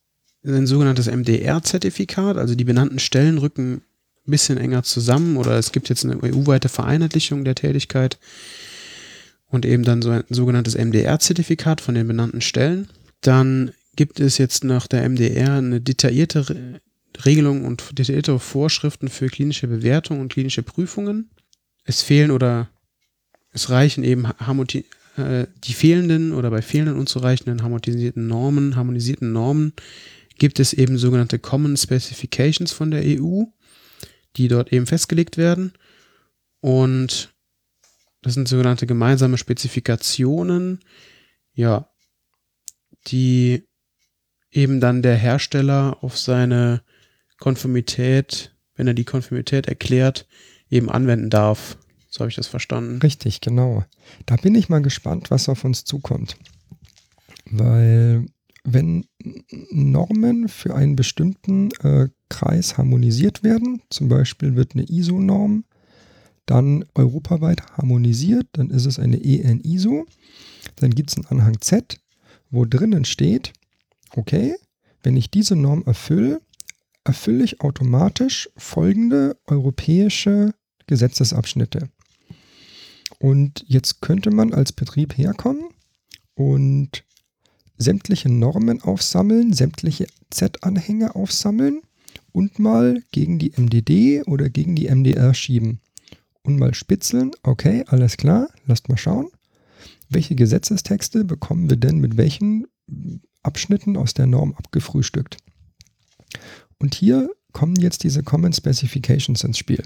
ein 0.45 0.67
sogenanntes 0.67 1.07
MDR-Zertifikat, 1.07 2.35
also 2.35 2.53
die 2.53 2.65
benannten 2.65 2.99
Stellen 2.99 3.37
rücken 3.37 3.83
ein 4.27 4.31
bisschen 4.31 4.57
enger 4.57 4.83
zusammen 4.83 5.37
oder 5.37 5.57
es 5.57 5.71
gibt 5.71 5.87
jetzt 5.87 6.03
eine 6.03 6.21
EU-weite 6.21 6.67
Vereinheitlichung 6.67 7.45
der 7.45 7.55
Tätigkeit 7.55 8.17
und 9.47 9.65
eben 9.65 9.83
dann 9.83 10.01
so 10.01 10.09
ein 10.09 10.25
sogenanntes 10.29 10.75
MDR-Zertifikat 10.75 11.79
von 11.79 11.95
den 11.95 12.05
benannten 12.05 12.41
Stellen. 12.41 12.89
Dann 13.21 13.71
gibt 13.95 14.19
es 14.19 14.37
jetzt 14.37 14.63
nach 14.63 14.87
der 14.87 15.07
MDR 15.07 15.53
eine 15.53 15.81
detaillierte 15.81 16.81
Regelung 17.25 17.65
und 17.65 17.97
detaillierte 17.97 18.37
Vorschriften 18.39 19.07
für 19.07 19.27
klinische 19.27 19.67
Bewertung 19.67 20.19
und 20.19 20.31
klinische 20.31 20.63
Prüfungen. 20.63 21.29
Es 21.85 22.01
fehlen 22.01 22.31
oder 22.31 22.69
es 23.51 23.69
reichen 23.69 24.03
eben 24.03 24.25
äh, 24.25 25.47
die 25.63 25.73
fehlenden 25.73 26.33
oder 26.33 26.49
bei 26.49 26.61
fehlenden 26.61 26.97
unzureichenden 26.97 27.61
harmonisierten 27.61 28.27
Normen, 28.27 28.75
harmonisierten 28.75 29.31
Normen 29.31 29.73
gibt 30.39 30.59
es 30.59 30.73
eben 30.73 30.97
sogenannte 30.97 31.37
Common 31.37 31.77
Specifications 31.77 32.71
von 32.71 32.89
der 32.89 33.03
EU, 33.03 33.43
die 34.35 34.47
dort 34.47 34.73
eben 34.73 34.87
festgelegt 34.87 35.37
werden. 35.37 35.73
Und 36.59 37.33
das 38.23 38.33
sind 38.33 38.47
sogenannte 38.47 38.87
gemeinsame 38.87 39.37
Spezifikationen, 39.37 40.79
ja, 41.53 41.89
die 43.07 43.67
eben 44.53 44.79
dann 44.79 45.01
der 45.01 45.15
Hersteller 45.15 45.97
auf 46.01 46.17
seine 46.17 46.81
Konformität, 47.39 48.55
wenn 48.75 48.87
er 48.87 48.93
die 48.93 49.03
Konformität 49.03 49.67
erklärt, 49.67 50.27
eben 50.69 50.89
anwenden 50.89 51.29
darf. 51.29 51.77
So 52.09 52.19
habe 52.19 52.29
ich 52.29 52.35
das 52.35 52.47
verstanden. 52.47 52.99
Richtig, 53.01 53.41
genau. 53.41 53.83
Da 54.25 54.35
bin 54.35 54.55
ich 54.55 54.69
mal 54.69 54.81
gespannt, 54.81 55.31
was 55.31 55.49
auf 55.49 55.63
uns 55.63 55.83
zukommt. 55.83 56.37
Weil 57.45 58.25
wenn 58.63 59.05
Normen 59.71 60.47
für 60.47 60.75
einen 60.75 60.95
bestimmten 60.95 61.71
äh, 61.81 62.09
Kreis 62.29 62.77
harmonisiert 62.77 63.43
werden, 63.43 63.81
zum 63.89 64.07
Beispiel 64.07 64.55
wird 64.55 64.73
eine 64.73 64.83
ISO-Norm 64.89 65.65
dann 66.45 66.85
europaweit 66.93 67.61
harmonisiert, 67.77 68.47
dann 68.53 68.69
ist 68.69 68.85
es 68.85 68.99
eine 68.99 69.23
EN-ISO, 69.23 70.05
dann 70.75 70.91
gibt 70.91 71.09
es 71.09 71.17
einen 71.17 71.27
Anhang 71.27 71.61
Z, 71.61 71.97
wo 72.51 72.65
drinnen 72.65 73.05
steht, 73.05 73.53
okay, 74.15 74.55
wenn 75.03 75.17
ich 75.17 75.29
diese 75.29 75.55
Norm 75.55 75.83
erfülle, 75.85 76.41
erfülle 77.03 77.43
ich 77.43 77.61
automatisch 77.61 78.49
folgende 78.55 79.37
europäische 79.45 80.53
Gesetzesabschnitte. 80.87 81.89
Und 83.19 83.63
jetzt 83.67 84.01
könnte 84.01 84.31
man 84.31 84.53
als 84.53 84.71
Betrieb 84.71 85.17
herkommen 85.17 85.69
und 86.35 87.03
sämtliche 87.77 88.29
Normen 88.29 88.81
aufsammeln, 88.81 89.53
sämtliche 89.53 90.07
Z-Anhänge 90.29 91.15
aufsammeln 91.15 91.81
und 92.31 92.59
mal 92.59 93.01
gegen 93.11 93.39
die 93.39 93.51
MDD 93.55 94.23
oder 94.27 94.49
gegen 94.49 94.75
die 94.75 94.89
MDR 94.89 95.33
schieben. 95.33 95.79
Und 96.43 96.59
mal 96.59 96.73
spitzeln, 96.73 97.31
okay, 97.43 97.85
alles 97.87 98.17
klar, 98.17 98.49
lasst 98.65 98.89
mal 98.89 98.97
schauen. 98.97 99.29
Welche 100.09 100.35
Gesetzestexte 100.35 101.23
bekommen 101.23 101.69
wir 101.69 101.77
denn 101.77 101.99
mit 101.99 102.17
welchen 102.17 102.67
Abschnitten 103.43 103.97
aus 103.97 104.13
der 104.13 104.27
Norm 104.27 104.53
abgefrühstückt? 104.53 105.37
Und 106.79 106.95
hier 106.95 107.29
kommen 107.51 107.75
jetzt 107.75 108.03
diese 108.03 108.23
Common 108.23 108.53
Specifications 108.53 109.43
ins 109.43 109.57
Spiel. 109.57 109.83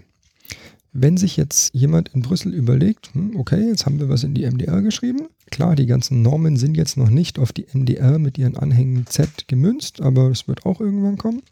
Wenn 0.93 1.17
sich 1.17 1.37
jetzt 1.37 1.73
jemand 1.75 2.09
in 2.09 2.21
Brüssel 2.21 2.53
überlegt, 2.53 3.13
hm, 3.13 3.35
okay, 3.35 3.67
jetzt 3.67 3.85
haben 3.85 3.99
wir 3.99 4.09
was 4.09 4.23
in 4.23 4.33
die 4.33 4.49
MDR 4.49 4.81
geschrieben. 4.81 5.27
Klar, 5.51 5.75
die 5.75 5.85
ganzen 5.85 6.21
Normen 6.21 6.57
sind 6.57 6.75
jetzt 6.75 6.97
noch 6.97 7.09
nicht 7.09 7.37
auf 7.37 7.53
die 7.53 7.67
MDR 7.71 8.17
mit 8.17 8.37
ihren 8.37 8.57
Anhängen 8.57 9.05
Z 9.05 9.47
gemünzt, 9.47 10.01
aber 10.01 10.31
es 10.31 10.47
wird 10.47 10.65
auch 10.65 10.79
irgendwann 10.81 11.17
kommen. 11.17 11.43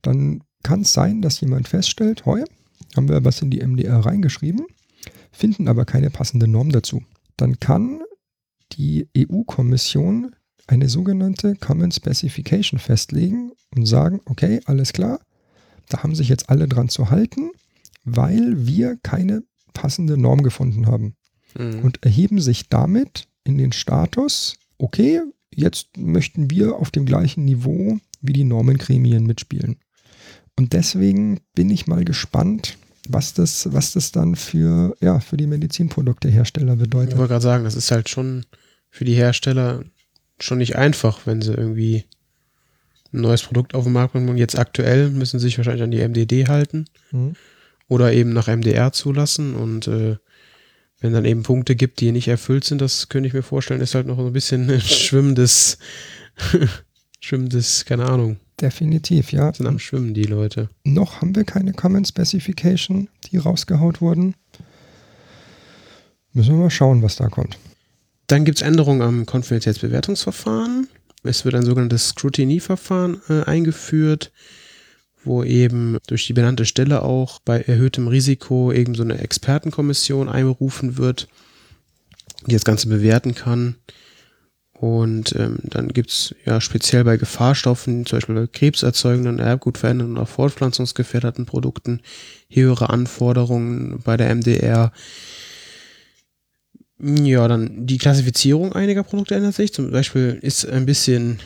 Dann 0.00 0.42
kann 0.62 0.80
es 0.80 0.92
sein, 0.92 1.22
dass 1.22 1.40
jemand 1.40 1.68
feststellt, 1.68 2.26
heu, 2.26 2.42
haben 2.96 3.08
wir 3.08 3.24
was 3.24 3.42
in 3.42 3.50
die 3.50 3.64
MDR 3.64 4.00
reingeschrieben, 4.00 4.66
finden 5.30 5.68
aber 5.68 5.84
keine 5.84 6.10
passende 6.10 6.48
Norm 6.48 6.70
dazu. 6.70 7.02
Dann 7.36 7.60
kann 7.60 8.00
die 8.72 9.08
EU-Kommission 9.16 10.34
eine 10.66 10.88
sogenannte 10.88 11.54
Common 11.56 11.92
Specification 11.92 12.78
festlegen 12.78 13.52
und 13.74 13.86
sagen, 13.86 14.20
okay, 14.26 14.60
alles 14.64 14.92
klar, 14.92 15.20
da 15.88 16.02
haben 16.02 16.14
sich 16.14 16.28
jetzt 16.28 16.48
alle 16.48 16.68
dran 16.68 16.88
zu 16.88 17.10
halten 17.10 17.50
weil 18.04 18.66
wir 18.66 18.98
keine 19.02 19.42
passende 19.74 20.16
Norm 20.16 20.42
gefunden 20.42 20.86
haben. 20.86 21.14
Mhm. 21.58 21.80
Und 21.80 22.02
erheben 22.02 22.40
sich 22.40 22.68
damit 22.68 23.28
in 23.44 23.58
den 23.58 23.72
Status, 23.72 24.56
okay, 24.78 25.20
jetzt 25.54 25.96
möchten 25.96 26.50
wir 26.50 26.76
auf 26.76 26.90
dem 26.90 27.06
gleichen 27.06 27.44
Niveau 27.44 27.98
wie 28.20 28.32
die 28.32 28.44
Normengremien 28.44 29.26
mitspielen. 29.26 29.76
Und 30.58 30.72
deswegen 30.72 31.40
bin 31.54 31.70
ich 31.70 31.86
mal 31.86 32.04
gespannt, 32.04 32.78
was 33.08 33.34
das, 33.34 33.72
was 33.72 33.92
das 33.92 34.12
dann 34.12 34.36
für, 34.36 34.96
ja, 35.00 35.18
für 35.18 35.36
die 35.36 35.46
Medizinproduktehersteller 35.46 36.76
bedeutet. 36.76 37.14
Ich 37.14 37.18
wollte 37.18 37.32
gerade 37.32 37.42
sagen, 37.42 37.64
das 37.64 37.74
ist 37.74 37.90
halt 37.90 38.08
schon 38.08 38.46
für 38.90 39.04
die 39.04 39.14
Hersteller 39.14 39.82
schon 40.40 40.58
nicht 40.58 40.76
einfach, 40.76 41.20
wenn 41.26 41.42
sie 41.42 41.54
irgendwie 41.54 42.04
ein 43.12 43.20
neues 43.20 43.42
Produkt 43.42 43.74
auf 43.74 43.84
den 43.84 43.92
Markt 43.92 44.12
bringen. 44.12 44.28
Und 44.28 44.38
jetzt 44.38 44.58
aktuell 44.58 45.10
müssen 45.10 45.38
sie 45.38 45.46
sich 45.46 45.58
wahrscheinlich 45.58 45.82
an 45.82 45.90
die 45.90 46.06
MDD 46.06 46.48
halten. 46.48 46.86
Mhm. 47.10 47.36
oder 47.88 48.12
eben 48.12 48.32
nach 48.32 48.48
MDR 48.48 48.92
zulassen 48.92 49.54
und 49.54 49.86
äh, 49.86 50.16
wenn 51.02 51.12
dann 51.12 51.24
eben 51.24 51.42
Punkte 51.42 51.76
gibt, 51.76 52.00
die 52.00 52.12
nicht 52.12 52.28
erfüllt 52.28 52.64
sind, 52.64 52.80
das 52.80 53.08
könnte 53.08 53.26
ich 53.26 53.34
mir 53.34 53.42
vorstellen, 53.42 53.80
ist 53.80 53.94
halt 53.94 54.06
noch 54.06 54.16
so 54.16 54.26
ein 54.26 54.32
bisschen 54.32 54.70
ein 54.70 54.80
schwimmendes, 54.80 55.78
schwimmendes, 57.20 57.84
keine 57.84 58.06
Ahnung. 58.06 58.38
Definitiv, 58.60 59.32
ja. 59.32 59.52
Sind 59.52 59.66
am 59.66 59.80
Schwimmen 59.80 60.14
die 60.14 60.24
Leute. 60.24 60.70
Noch 60.84 61.20
haben 61.20 61.34
wir 61.34 61.42
keine 61.42 61.72
Common 61.72 62.04
Specification, 62.04 63.08
die 63.24 63.38
rausgehaut 63.38 64.00
wurden. 64.00 64.36
Müssen 66.32 66.54
wir 66.54 66.62
mal 66.62 66.70
schauen, 66.70 67.02
was 67.02 67.16
da 67.16 67.28
kommt. 67.28 67.58
Dann 68.26 68.44
gibt 68.44 68.58
es 68.58 68.62
Änderungen 68.62 69.02
am 69.02 69.26
Konfidentialitätsbewertungsverfahren. 69.26 70.88
Es 71.22 71.44
wird 71.44 71.54
ein 71.54 71.64
sogenanntes 71.64 72.08
Scrutiny-Verfahren 72.08 73.20
äh, 73.28 73.42
eingeführt, 73.42 74.32
wo 75.24 75.44
eben 75.44 75.98
durch 76.06 76.26
die 76.26 76.32
benannte 76.32 76.66
Stelle 76.66 77.02
auch 77.02 77.38
bei 77.40 77.60
erhöhtem 77.60 78.08
Risiko 78.08 78.72
eben 78.72 78.94
so 78.94 79.02
eine 79.02 79.18
Expertenkommission 79.18 80.28
einberufen 80.28 80.98
wird, 80.98 81.28
die 82.46 82.54
das 82.54 82.64
Ganze 82.64 82.88
bewerten 82.88 83.34
kann. 83.34 83.76
Und 84.72 85.36
ähm, 85.36 85.58
dann 85.62 85.88
gibt 85.90 86.10
es 86.10 86.34
ja 86.44 86.60
speziell 86.60 87.04
bei 87.04 87.16
Gefahrstoffen, 87.16 88.04
zum 88.04 88.16
Beispiel 88.16 88.34
bei 88.34 88.46
krebserzeugenden, 88.48 89.38
erbgutverändernden 89.38 90.16
oder 90.16 90.26
fortpflanzungsgefährdeten 90.26 91.46
Produkten, 91.46 92.00
höhere 92.48 92.90
Anforderungen 92.90 94.00
bei 94.02 94.16
der 94.16 94.34
MDR. 94.34 94.90
Ja, 97.02 97.48
dann 97.48 97.86
die 97.86 97.98
Klassifizierung 97.98 98.72
einiger 98.74 99.02
Produkte 99.02 99.34
ändert 99.34 99.54
sich. 99.54 99.72
Zum 99.72 99.90
Beispiel 99.90 100.38
ist 100.40 100.64
ein 100.64 100.86
bisschen, 100.86 101.40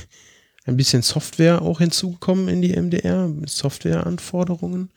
ein 0.64 0.76
bisschen 0.76 1.02
Software 1.02 1.60
auch 1.60 1.80
hinzugekommen 1.80 2.48
in 2.48 2.62
die 2.62 2.74
MDR, 2.74 3.30
Softwareanforderungen. 3.44 4.90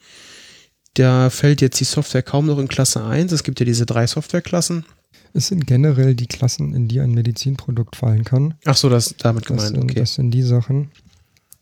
Da 0.94 1.28
fällt 1.28 1.60
jetzt 1.60 1.78
die 1.80 1.84
Software 1.84 2.22
kaum 2.22 2.46
noch 2.46 2.58
in 2.58 2.68
Klasse 2.68 3.04
1. 3.04 3.30
Es 3.32 3.44
gibt 3.44 3.60
ja 3.60 3.66
diese 3.66 3.84
drei 3.86 4.06
Softwareklassen. 4.06 4.86
Es 5.34 5.48
sind 5.48 5.66
generell 5.66 6.14
die 6.14 6.26
Klassen, 6.26 6.74
in 6.74 6.88
die 6.88 7.00
ein 7.00 7.12
Medizinprodukt 7.12 7.94
fallen 7.94 8.24
kann. 8.24 8.54
Ach 8.64 8.76
so, 8.76 8.88
das 8.88 9.08
ist 9.08 9.24
damit 9.24 9.46
gemeint. 9.46 9.62
Das 9.62 9.70
sind, 9.70 9.84
okay. 9.84 10.00
das 10.00 10.14
sind 10.14 10.30
die 10.32 10.42
Sachen. 10.42 10.90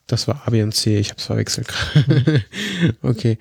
Das 0.07 0.26
war 0.26 0.47
A, 0.47 0.50
B 0.50 0.62
und 0.62 0.75
C, 0.75 0.97
ich 0.97 1.11
habe 1.11 1.18
es 1.18 1.26
verwechselt. 1.26 1.68
okay. 3.02 3.37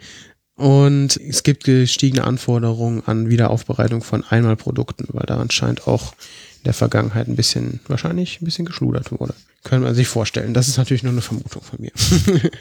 Und 0.57 1.17
es 1.17 1.43
gibt 1.43 1.65
gestiegene 1.65 2.23
Anforderungen 2.23 3.03
an 3.05 3.29
Wiederaufbereitung 3.29 4.01
von 4.01 4.23
Einmalprodukten, 4.23 5.05
weil 5.11 5.27
da 5.27 5.37
anscheinend 5.37 5.87
auch 5.87 6.13
in 6.57 6.63
der 6.65 6.73
Vergangenheit 6.73 7.27
ein 7.27 7.35
bisschen, 7.35 7.79
wahrscheinlich 7.87 8.41
ein 8.41 8.45
bisschen 8.45 8.65
geschludert 8.65 9.11
wurde. 9.11 9.35
Können 9.63 9.83
wir 9.83 9.93
sich 9.93 10.07
vorstellen. 10.07 10.55
Das 10.55 10.67
ist 10.67 10.77
natürlich 10.77 11.03
nur 11.03 11.11
eine 11.11 11.21
Vermutung 11.21 11.61
von 11.61 11.79
mir. 11.79 11.91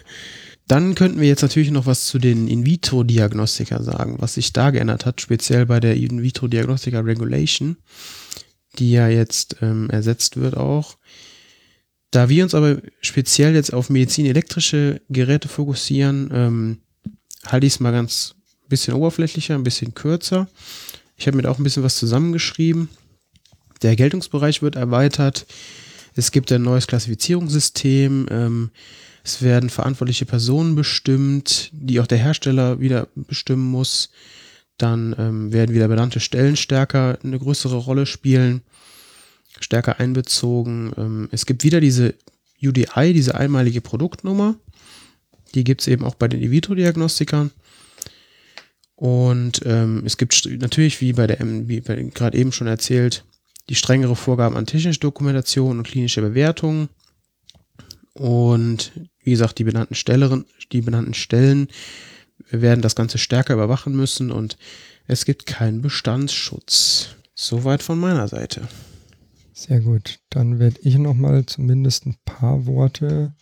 Dann 0.69 0.95
könnten 0.95 1.21
wir 1.21 1.29
jetzt 1.29 1.41
natürlich 1.41 1.71
noch 1.71 1.87
was 1.87 2.05
zu 2.05 2.19
den 2.19 2.49
In-vitro-Diagnostika 2.49 3.83
sagen, 3.83 4.17
was 4.19 4.35
sich 4.35 4.53
da 4.53 4.71
geändert 4.71 5.07
hat, 5.07 5.23
speziell 5.23 5.65
bei 5.65 5.81
der 5.81 5.97
In-vitro-Diagnostika 5.97 7.01
Regulation, 7.01 7.79
die 8.79 8.91
ja 8.91 9.09
jetzt 9.09 9.57
ähm, 9.63 9.89
ersetzt 9.89 10.37
wird 10.37 10.55
auch. 10.55 10.99
Da 12.11 12.29
wir 12.29 12.45
uns 12.45 12.55
aber 12.55 12.83
speziell 13.01 13.55
jetzt 13.55 13.73
auf 13.73 13.89
medizinelektrische 13.89 15.01
Geräte 15.09 15.49
fokussieren, 15.49 16.31
ähm, 16.33 16.79
halte 17.47 17.67
ich 17.67 17.75
es 17.75 17.81
mal 17.81 17.93
ganz 17.93 18.35
bisschen 18.69 18.95
oberflächlicher, 18.95 19.55
ein 19.55 19.63
bisschen 19.63 19.95
kürzer. 19.95 20.49
Ich 21.17 21.27
habe 21.27 21.37
mir 21.37 21.43
da 21.45 21.51
auch 21.51 21.59
ein 21.59 21.65
bisschen 21.65 21.83
was 21.83 21.97
zusammengeschrieben. 21.97 22.89
Der 23.83 23.97
Geltungsbereich 23.97 24.63
wird 24.63 24.77
erweitert. 24.77 25.47
Es 26.15 26.31
gibt 26.31 26.51
ein 26.51 26.63
neues 26.63 26.87
Klassifizierungssystem. 26.87 28.27
Ähm, 28.31 28.71
es 29.23 29.43
werden 29.43 29.71
verantwortliche 29.71 30.25
Personen 30.25 30.75
bestimmt, 30.75 31.71
die 31.73 32.01
auch 32.01 32.07
der 32.07 32.19
Hersteller 32.19 32.81
wieder 32.81 33.09
bestimmen 33.15 33.65
muss. 33.65 34.11
Dann 34.79 35.15
ähm, 35.19 35.53
werden 35.53 35.75
wieder 35.75 35.89
benannte 35.89 36.21
Stellen 36.21 36.57
stärker 36.57 37.19
eine 37.23 37.39
größere 37.39 37.77
Rolle 37.77 38.07
spielen, 38.07 38.63
stärker 39.61 40.01
einbezogen. 40.01 40.93
Ähm, 40.97 41.29
es 41.33 41.47
gibt 41.47 41.65
wieder 41.65 41.81
diese 41.81 42.15
UDI, 42.63 43.13
diese 43.13 43.35
einmalige 43.35 43.81
Produktnummer. 43.81 44.57
Die 45.57 45.65
gibt 45.65 45.81
es 45.81 45.89
eben 45.89 46.05
auch 46.05 46.15
bei 46.15 46.29
den 46.29 46.43
In-vitro-Diagnostikern. 46.43 47.51
Und 48.95 49.61
ähm, 49.65 50.03
es 50.07 50.19
gibt 50.19 50.49
natürlich, 50.61 51.01
wie 51.01 51.15
bei 51.15 51.27
der, 51.27 51.39
gerade 51.39 52.39
eben 52.39 52.53
schon 52.53 52.67
erzählt, 52.67 53.25
die 53.69 53.75
strengere 53.75 54.17
Vorgaben 54.17 54.57
an 54.57 54.67
technische 54.67 55.01
Dokumentation 55.01 55.79
und 55.79 55.87
klinische 55.89 56.21
Bewertung. 56.21 56.89
Und 58.13 58.93
wie 59.23 59.31
gesagt, 59.31 59.59
die 59.59 59.65
benannten, 59.65 59.95
Stelleren, 59.95 60.45
die 60.73 60.83
benannten 60.83 61.15
Stellen 61.15 61.69
werden 62.51 62.83
das 62.83 62.95
Ganze 62.95 63.19
stärker 63.19 63.55
überwachen 63.55 63.97
müssen 63.97 64.31
und 64.31 64.57
es 65.07 65.25
gibt 65.25 65.47
keinen 65.47 65.83
Bestandsschutz. 65.83 67.17
Soweit 67.35 67.83
von 67.83 67.99
meiner 67.99 68.29
Seite. 68.29 68.69
Sehr 69.53 69.81
gut. 69.81 70.21
Dann 70.31 70.59
werde 70.59 70.81
ich 70.83 70.97
nochmal 70.99 71.47
zumindest 71.47 72.07
ein 72.07 72.17
paar 72.25 72.67
Worte 72.67 73.35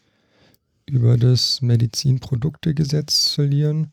über 0.86 1.16
das 1.16 1.62
Medizinproduktegesetz 1.62 3.30
verlieren. 3.30 3.92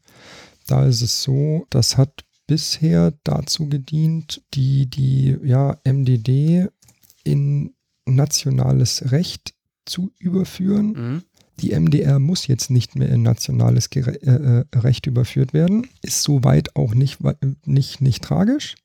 Da 0.67 0.85
ist 0.85 1.01
es 1.01 1.23
so, 1.23 1.65
das 1.69 1.97
hat 1.97 2.23
bisher 2.47 3.13
dazu 3.23 3.69
gedient, 3.69 4.43
die, 4.53 4.89
die 4.89 5.37
ja, 5.43 5.77
MDD 5.85 6.67
in 7.23 7.73
nationales 8.05 9.11
Recht 9.11 9.53
zu 9.85 10.11
überführen. 10.19 10.87
Mhm. 10.87 11.23
Die 11.59 11.77
MDR 11.77 12.19
muss 12.19 12.47
jetzt 12.47 12.71
nicht 12.71 12.95
mehr 12.95 13.09
in 13.09 13.21
nationales 13.21 13.89
Gere 13.89 14.21
äh, 14.23 14.61
äh, 14.61 14.79
Recht 14.79 15.05
überführt 15.05 15.53
werden. 15.53 15.87
Ist 16.01 16.23
soweit 16.23 16.75
auch 16.75 16.95
nicht, 16.95 17.19
nicht, 17.65 18.01
nicht 18.01 18.23
tragisch. 18.23 18.75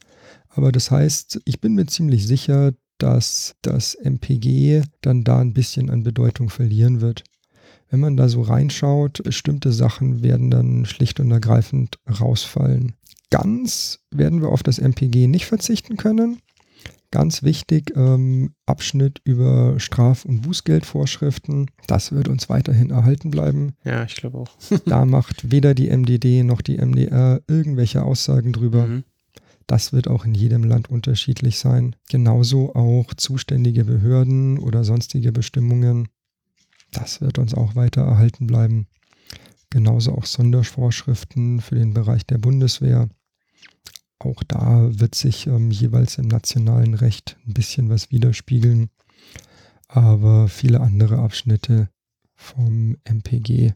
Aber 0.49 0.73
das 0.73 0.91
heißt, 0.91 1.41
ich 1.45 1.61
bin 1.61 1.75
mir 1.75 1.87
ziemlich 1.87 2.27
sicher, 2.27 2.73
dass 2.99 3.55
das 3.63 3.95
MPG 3.95 4.83
dann 5.01 5.25
da 5.25 5.41
ein 5.41 5.53
bisschen 5.53 5.91
an 5.91 6.03
Bedeutung 6.03 6.51
verlieren 6.51 7.01
wird. 7.01 7.25
Wenn 7.91 8.01
man 8.01 8.17
da 8.17 8.29
so 8.29 8.43
reinschaut, 8.43 9.23
bestimmte 9.23 9.73
Sachen 9.73 10.23
werden 10.23 10.51
dann 10.51 10.85
schlicht 10.87 11.21
und 11.21 11.31
ergreifend 11.31 11.99
rausfallen. 12.21 12.95
Ganz 13.31 14.01
werden 14.11 14.41
wir 14.41 14.49
auf 14.49 14.63
das 14.63 14.79
MPG 14.79 15.27
nicht 15.27 15.47
verzichten 15.47 15.97
können. 15.97 16.41
Ganz 17.13 17.43
wichtig, 17.43 17.93
ähm, 17.97 18.53
Abschnitt 18.67 19.21
über 19.25 19.79
Straf- 19.79 20.25
und 20.25 20.43
Bußgeldvorschriften. 20.43 21.71
Das 21.87 22.13
wird 22.13 22.29
uns 22.29 22.49
weiterhin 22.49 22.91
erhalten 22.91 23.31
bleiben. 23.31 23.75
Ja, 23.85 24.05
ich 24.05 24.17
glaube 24.17 24.39
auch. 24.39 24.51
da 24.87 25.05
macht 25.05 25.51
weder 25.51 25.75
die 25.75 25.89
MDD 25.89 26.43
noch 26.43 26.61
die 26.61 26.79
MDR 26.79 27.41
irgendwelche 27.47 28.03
Aussagen 28.03 28.53
drüber. 28.53 28.87
Mhm. 28.87 29.05
Das 29.67 29.93
wird 29.93 30.09
auch 30.09 30.25
in 30.25 30.35
jedem 30.35 30.63
Land 30.63 30.91
unterschiedlich 30.91 31.59
sein. 31.59 31.97
Genauso 32.09 32.75
auch 32.75 33.15
zuständige 33.15 33.85
Behörden 33.85 34.59
oder 34.59 34.85
sonstige 34.85 35.33
Bestimmungen. 35.33 36.09
Das 36.93 37.21
wird 37.21 37.39
uns 37.39 37.55
auch 37.55 37.75
weiter 37.75 38.03
erhalten 38.03 38.47
bleiben. 38.47 38.87
Genauso 39.71 40.13
auch 40.13 40.27
Sondervorschriften 40.27 41.61
für 41.61 41.75
den 41.75 41.93
Bereich 41.93 42.27
der 42.27 42.39
Bundeswehr. 42.39 43.09
Auch 44.19 44.43
da 44.45 44.89
wird 44.99 45.15
sich 45.15 45.47
ähm, 45.47 45.71
jeweils 45.71 46.19
im 46.19 46.29
nationalen 46.29 46.95
Recht 46.95 47.37
ein 47.47 47.53
bisschen 47.53 47.91
was 47.91 48.11
widerspiegeln. 48.11 48.91
Aber 49.89 50.49
viele 50.49 50.81
andere 50.81 51.19
Abschnitte 51.19 51.91
vom 52.35 52.97
MPG 53.05 53.73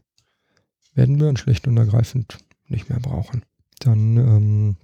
werden 0.93 1.19
wir 1.19 1.37
schlicht 1.37 1.67
und 1.67 1.77
ergreifend 1.77 2.37
nicht 2.67 2.89
mehr 2.89 2.99
brauchen. 2.99 3.43
Dann 3.79 4.17
ähm, 4.17 4.75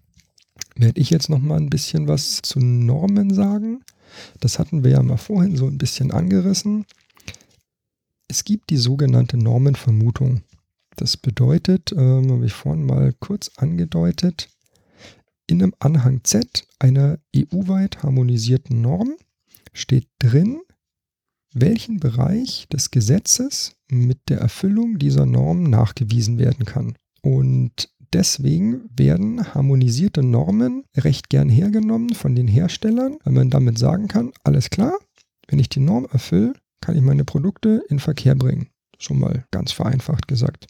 werde 0.76 1.00
ich 1.00 1.10
jetzt 1.10 1.30
noch 1.30 1.40
mal 1.40 1.58
ein 1.58 1.70
bisschen 1.70 2.08
was 2.08 2.42
zu 2.42 2.60
Normen 2.60 3.34
sagen. 3.34 3.84
Das 4.40 4.60
hatten 4.60 4.84
wir 4.84 4.92
ja 4.92 5.04
mal 5.04 5.18
vorhin 5.18 5.58
so 5.58 5.68
ein 5.68 5.78
bisschen 5.78 6.12
angerissen. 6.12 6.86
Es 8.28 8.44
gibt 8.44 8.70
die 8.70 8.78
sogenannte 8.78 9.38
Normenvermutung. 9.38 10.42
Das 10.98 11.16
bedeutet, 11.16 11.94
ähm, 11.94 12.32
habe 12.32 12.46
ich 12.46 12.54
vorhin 12.54 12.86
mal 12.86 13.14
kurz 13.14 13.52
angedeutet, 13.58 14.50
in 15.50 15.64
einem 15.64 15.74
Anhang 15.80 16.22
Z 16.24 16.68
einer 16.78 17.20
EU-weit 17.36 18.04
harmonisierten 18.04 18.82
Norm 18.82 19.16
steht 19.72 20.08
drin, 20.20 20.60
welchen 21.54 22.00
Bereich 22.00 22.68
des 22.68 22.92
Gesetzes 22.92 23.78
mit 23.90 24.20
der 24.28 24.40
Erfüllung 24.40 25.00
dieser 25.00 25.26
Norm 25.26 25.64
nachgewiesen 25.64 26.38
werden 26.38 26.66
kann. 26.66 26.98
Und 27.22 27.90
deswegen 28.12 28.90
werden 28.96 29.54
harmonisierte 29.54 30.22
Normen 30.22 30.84
recht 30.98 31.30
gern 31.30 31.48
hergenommen 31.48 32.14
von 32.14 32.36
den 32.36 32.48
Herstellern, 32.48 33.18
weil 33.24 33.34
man 33.34 33.50
damit 33.50 33.78
sagen 33.78 34.10
kann, 34.10 34.34
alles 34.44 34.70
klar, 34.70 34.98
wenn 35.48 35.60
ich 35.60 35.70
die 35.70 35.80
Norm 35.80 36.08
erfülle, 36.12 36.54
kann 36.82 36.96
ich 36.96 37.02
meine 37.02 37.26
Produkte 37.26 37.84
in 37.90 38.00
Verkehr 38.00 38.36
bringen. 38.36 38.70
Schon 39.00 39.20
mal 39.20 39.46
ganz 39.52 39.72
vereinfacht 39.72 40.28
gesagt. 40.28 40.68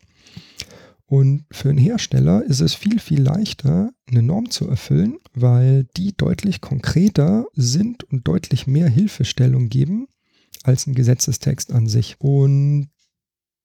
Und 1.05 1.45
für 1.51 1.69
einen 1.69 1.77
Hersteller 1.77 2.43
ist 2.43 2.59
es 2.59 2.73
viel, 2.73 2.99
viel 2.99 3.21
leichter, 3.21 3.91
eine 4.09 4.21
Norm 4.21 4.51
zu 4.51 4.67
erfüllen, 4.67 5.17
weil 5.33 5.85
die 5.95 6.15
deutlich 6.15 6.59
konkreter 6.59 7.45
sind 7.53 8.03
und 8.03 8.27
deutlich 8.27 8.67
mehr 8.67 8.89
Hilfestellung 8.89 9.69
geben 9.69 10.07
als 10.63 10.85
ein 10.85 10.95
Gesetzestext 10.95 11.71
an 11.71 11.87
sich. 11.87 12.17
Und 12.19 12.89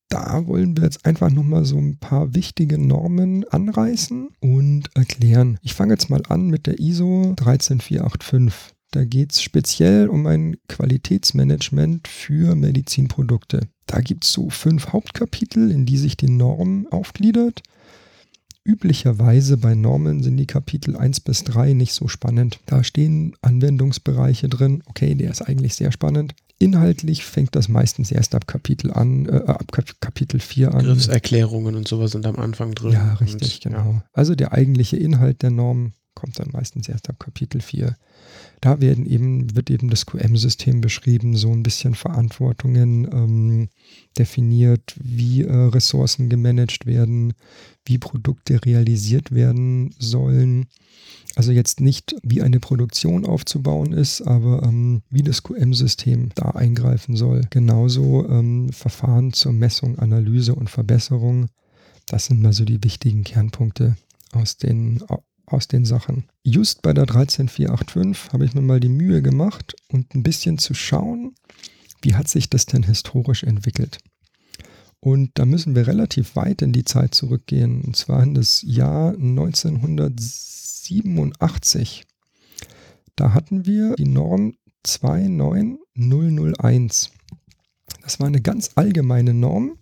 da 0.09 0.47
wollen 0.47 0.77
wir 0.77 0.85
jetzt 0.85 1.05
einfach 1.05 1.31
nochmal 1.31 1.65
so 1.65 1.79
ein 1.79 1.99
paar 1.99 2.35
wichtige 2.35 2.79
Normen 2.79 3.49
anreißen 3.49 4.29
und 4.41 4.85
erklären. 4.95 5.59
Ich 5.63 5.75
fange 5.75 5.95
jetzt 5.95 6.11
mal 6.11 6.23
an 6.29 6.49
mit 6.49 6.67
der 6.67 6.79
ISO 6.79 7.35
13485. 7.35 8.77
Da 8.93 9.05
geht 9.05 9.33
es 9.33 9.43
speziell 9.43 10.09
um 10.09 10.27
ein 10.27 10.59
Qualitätsmanagement 10.69 12.07
für 12.09 12.55
Medizinprodukte. 12.55 13.69
Da 13.87 14.01
gibt 14.01 14.25
es 14.25 14.33
so 14.33 14.51
fünf 14.51 14.93
Hauptkapitel, 14.93 15.71
in 15.71 15.87
die 15.87 15.97
sich 15.97 16.19
die 16.19 16.29
Norm 16.29 16.87
aufgliedert. 16.91 17.63
Üblicherweise 18.65 19.57
bei 19.57 19.75
Normen 19.75 20.23
sind 20.23 20.37
die 20.37 20.47
Kapitel 20.47 20.95
1 20.95 21.21
bis 21.21 21.43
3 21.45 21.73
nicht 21.73 21.95
so 21.95 22.07
spannend. 22.07 22.61
Da 22.67 22.85
stehen 22.85 23.35
Anwendungsbereiche 23.41 24.51
drin. 24.51 24.83
Okay, 24.87 25.15
der 25.15 25.31
ist 25.31 25.41
eigentlich 25.41 25.75
sehr 25.75 25.91
spannend. 25.91 26.35
Inhaltlich 26.59 27.25
fängt 27.25 27.57
das 27.57 27.69
meistens 27.69 28.13
erst 28.13 28.35
ab 28.35 28.47
Kapitel 28.47 28.93
an, 28.93 29.27
äh, 29.27 29.43
ab 29.47 29.73
Kapitel 30.01 30.39
4 30.39 30.75
an. 30.75 30.81
Begriffserklärungen 30.81 31.77
und 31.77 31.89
sowas 31.89 32.13
sind 32.13 32.27
am 32.27 32.37
Anfang 32.37 32.75
drin. 32.75 32.93
Ja, 32.93 33.15
richtig, 33.15 33.65
und, 33.65 33.73
genau. 33.73 33.93
Ja. 33.95 34.05
Also 34.13 34.35
der 34.35 34.53
eigentliche 34.53 34.99
Inhalt 34.99 35.43
der 35.43 35.51
Norm 35.51 35.95
kommt 36.15 36.39
dann 36.39 36.51
meistens 36.53 36.89
erst 36.89 37.09
ab 37.09 37.19
Kapitel 37.19 37.61
4. 37.61 37.97
Da 38.63 38.81
werden 38.81 39.07
eben, 39.07 39.57
wird 39.57 39.71
eben 39.71 39.91
das 39.91 40.07
QM-System 40.07 40.81
beschrieben, 40.81 41.37
so 41.37 41.51
ein 41.51 41.65
bisschen 41.65 41.97
Verantwortungen 41.97 43.09
ähm, 43.13 43.69
definiert, 44.17 44.95
wie 45.03 45.43
äh, 45.43 45.53
Ressourcen 45.53 46.29
gemanagt 46.29 46.87
werden, 46.87 47.35
wie 47.85 47.99
Produkte 47.99 48.65
realisiert 48.65 49.35
werden 49.35 49.93
sollen. 49.99 50.67
Also 51.35 51.51
jetzt 51.51 51.81
nicht, 51.81 52.15
wie 52.23 52.41
eine 52.41 52.61
Produktion 52.61 53.27
aufzubauen 53.27 53.93
ist, 53.93 54.23
aber 54.23 54.63
ähm, 54.63 55.03
wie 55.11 55.23
das 55.23 55.43
QM-System 55.43 56.29
da 56.37 56.51
eingreifen 56.51 57.17
soll. 57.17 57.41
Genauso 57.51 58.29
ähm, 58.29 58.71
Verfahren 58.73 59.33
zur 59.33 59.53
Messung, 59.53 59.99
Analyse 59.99 60.55
und 60.55 60.71
Verbesserung. 60.71 61.49
Das 62.07 62.27
sind 62.27 62.41
mal 62.41 62.53
so 62.53 62.65
die 62.65 62.85
wichtigen 62.85 63.25
Kernpunkte 63.25 63.97
aus 64.31 64.57
den 64.57 65.03
aus 65.53 65.69
den 65.69 65.85
Sachen. 65.85 66.25
Just 66.43 66.83
bei 66.83 66.93
der 66.93 67.07
13485 67.07 68.33
habe 68.33 68.45
ich 68.45 68.55
mir 68.55 68.63
mal 68.63 68.81
die 68.81 68.89
Mühe 68.89 69.23
gemacht 69.23 69.77
und 69.89 70.15
ein 70.15 70.23
bisschen 70.23 70.59
zu 70.59 70.75
schauen, 70.75 71.35
wie 72.03 72.15
hat 72.15 72.29
sich 72.29 72.51
das 72.51 72.67
denn 72.67 72.83
historisch 72.83 73.45
entwickelt. 73.45 73.99
Und 75.01 75.31
da 75.35 75.45
müssen 75.45 75.75
wir 75.75 75.89
relativ 75.89 76.37
weit 76.37 76.63
in 76.63 76.73
die 76.73 76.85
Zeit 76.85 77.15
zurückgehen, 77.15 77.83
und 77.83 77.97
zwar 77.97 78.23
in 78.23 78.35
das 78.35 78.63
Jahr 78.65 79.15
1987. 79.15 82.05
Da 83.17 83.35
hatten 83.35 83.67
wir 83.67 83.97
die 83.97 84.07
Norm 84.07 84.55
29001. 84.85 87.11
Das 88.03 88.21
war 88.21 88.29
eine 88.29 88.41
ganz 88.41 88.71
allgemeine 88.77 89.35
Norm, 89.35 89.79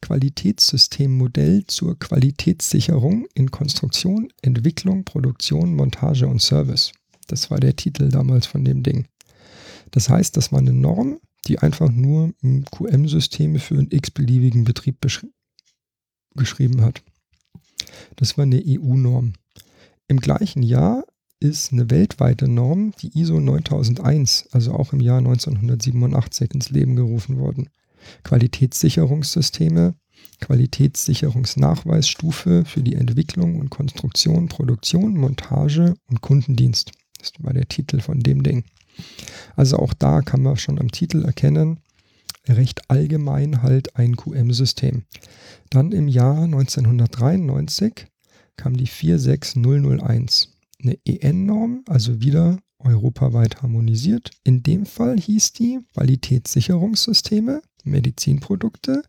Qualitätssystemmodell 0.00 1.64
zur 1.66 1.98
Qualitätssicherung 1.98 3.26
in 3.34 3.50
Konstruktion, 3.50 4.32
Entwicklung, 4.42 5.04
Produktion, 5.04 5.74
Montage 5.74 6.26
und 6.26 6.40
Service. 6.40 6.92
Das 7.26 7.50
war 7.50 7.60
der 7.60 7.76
Titel 7.76 8.08
damals 8.08 8.46
von 8.46 8.64
dem 8.64 8.82
Ding. 8.82 9.06
Das 9.90 10.08
heißt, 10.08 10.36
das 10.36 10.52
war 10.52 10.60
eine 10.60 10.72
Norm, 10.72 11.18
die 11.46 11.58
einfach 11.58 11.90
nur 11.90 12.32
QM-Systeme 12.70 13.58
für 13.58 13.74
einen 13.74 13.90
x-beliebigen 13.90 14.64
Betrieb 14.64 15.04
geschrieben 16.34 16.82
hat. 16.82 17.02
Das 18.16 18.36
war 18.36 18.42
eine 18.42 18.62
EU-Norm. 18.64 19.32
Im 20.08 20.20
gleichen 20.20 20.62
Jahr 20.62 21.04
ist 21.40 21.72
eine 21.72 21.90
weltweite 21.90 22.48
Norm, 22.48 22.92
die 23.00 23.18
ISO 23.18 23.40
9001, 23.40 24.48
also 24.52 24.72
auch 24.72 24.92
im 24.92 25.00
Jahr 25.00 25.18
1987 25.18 26.52
ins 26.54 26.70
Leben 26.70 26.96
gerufen 26.96 27.38
worden. 27.38 27.68
Qualitätssicherungssysteme, 28.24 29.94
Qualitätssicherungsnachweisstufe 30.40 32.64
für 32.64 32.82
die 32.82 32.94
Entwicklung 32.94 33.56
und 33.56 33.70
Konstruktion, 33.70 34.48
Produktion, 34.48 35.16
Montage 35.16 35.94
und 36.08 36.20
Kundendienst. 36.20 36.92
Das 37.18 37.32
war 37.40 37.52
der 37.52 37.68
Titel 37.68 38.00
von 38.00 38.20
dem 38.20 38.42
Ding. 38.42 38.64
Also 39.56 39.78
auch 39.78 39.94
da 39.94 40.22
kann 40.22 40.42
man 40.42 40.56
schon 40.56 40.78
am 40.78 40.90
Titel 40.90 41.24
erkennen, 41.24 41.80
recht 42.46 42.90
allgemein 42.90 43.62
halt 43.62 43.96
ein 43.96 44.16
QM-System. 44.16 45.04
Dann 45.70 45.92
im 45.92 46.08
Jahr 46.08 46.44
1993 46.44 48.06
kam 48.56 48.76
die 48.76 48.86
46001, 48.86 50.56
eine 50.82 50.98
EN-Norm, 51.04 51.84
also 51.88 52.20
wieder 52.20 52.58
europaweit 52.78 53.62
harmonisiert. 53.62 54.30
In 54.44 54.62
dem 54.62 54.86
Fall 54.86 55.18
hieß 55.18 55.52
die 55.52 55.80
Qualitätssicherungssysteme 55.94 57.62
Medizinprodukte. 57.84 59.02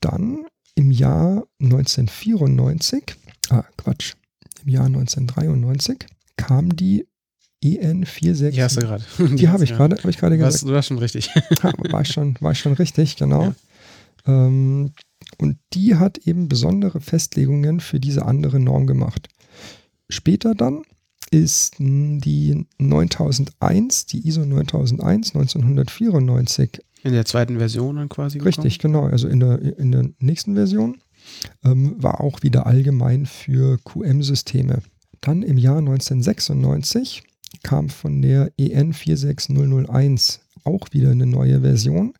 Dann 0.00 0.46
im 0.74 0.90
Jahr 0.90 1.44
1994, 1.60 3.16
ah 3.50 3.64
Quatsch, 3.76 4.14
im 4.64 4.68
Jahr 4.68 4.86
1993 4.86 6.06
kam 6.36 6.74
die 6.74 7.06
EN 7.62 8.04
46. 8.04 8.54
Die 8.54 8.62
hast 8.62 8.76
du 8.76 8.80
gerade. 8.80 9.04
Die, 9.18 9.36
die 9.36 9.48
habe 9.48 9.64
ich 9.64 9.70
gerade 9.76 9.96
hab 9.96 10.02
gesagt. 10.02 10.40
Warst, 10.40 10.62
du 10.62 10.72
warst 10.72 10.88
schon 10.88 10.98
richtig. 10.98 11.28
war, 11.90 12.00
ich 12.00 12.08
schon, 12.08 12.36
war 12.40 12.52
ich 12.52 12.58
schon 12.58 12.72
richtig, 12.72 13.16
genau. 13.16 13.44
Ja. 13.44 14.46
Ähm, 14.46 14.92
und 15.38 15.58
die 15.72 15.96
hat 15.96 16.18
eben 16.18 16.48
besondere 16.48 17.00
Festlegungen 17.00 17.80
für 17.80 18.00
diese 18.00 18.26
andere 18.26 18.58
Norm 18.58 18.86
gemacht. 18.86 19.28
Später 20.08 20.54
dann 20.54 20.82
ist 21.32 21.76
die 21.78 22.66
9001, 22.78 24.06
die 24.06 24.28
ISO 24.28 24.44
9001 24.44 25.34
1994 25.34 26.80
in 27.04 27.12
der 27.14 27.24
zweiten 27.24 27.58
Version 27.58 27.96
dann 27.96 28.08
quasi 28.08 28.38
gekommen? 28.38 28.54
Richtig, 28.54 28.78
genau. 28.78 29.06
Also 29.06 29.26
in 29.26 29.40
der, 29.40 29.60
in 29.78 29.90
der 29.90 30.10
nächsten 30.20 30.54
Version 30.54 31.00
ähm, 31.64 32.00
war 32.00 32.20
auch 32.20 32.42
wieder 32.42 32.66
allgemein 32.66 33.26
für 33.26 33.78
QM-Systeme. 33.78 34.82
Dann 35.20 35.42
im 35.42 35.58
Jahr 35.58 35.78
1996 35.78 37.24
kam 37.62 37.88
von 37.88 38.22
der 38.22 38.52
EN 38.56 38.92
46001 38.92 40.40
auch 40.64 40.92
wieder 40.92 41.10
eine 41.10 41.26
neue 41.26 41.62
Version. 41.62 42.14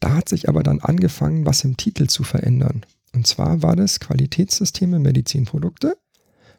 Da 0.00 0.14
hat 0.14 0.28
sich 0.28 0.48
aber 0.48 0.62
dann 0.62 0.80
angefangen, 0.80 1.46
was 1.46 1.64
im 1.64 1.76
Titel 1.76 2.06
zu 2.06 2.22
verändern. 2.22 2.84
Und 3.14 3.26
zwar 3.26 3.62
war 3.62 3.76
das 3.76 4.00
Qualitätssysteme 4.00 4.98
Medizinprodukte, 4.98 5.96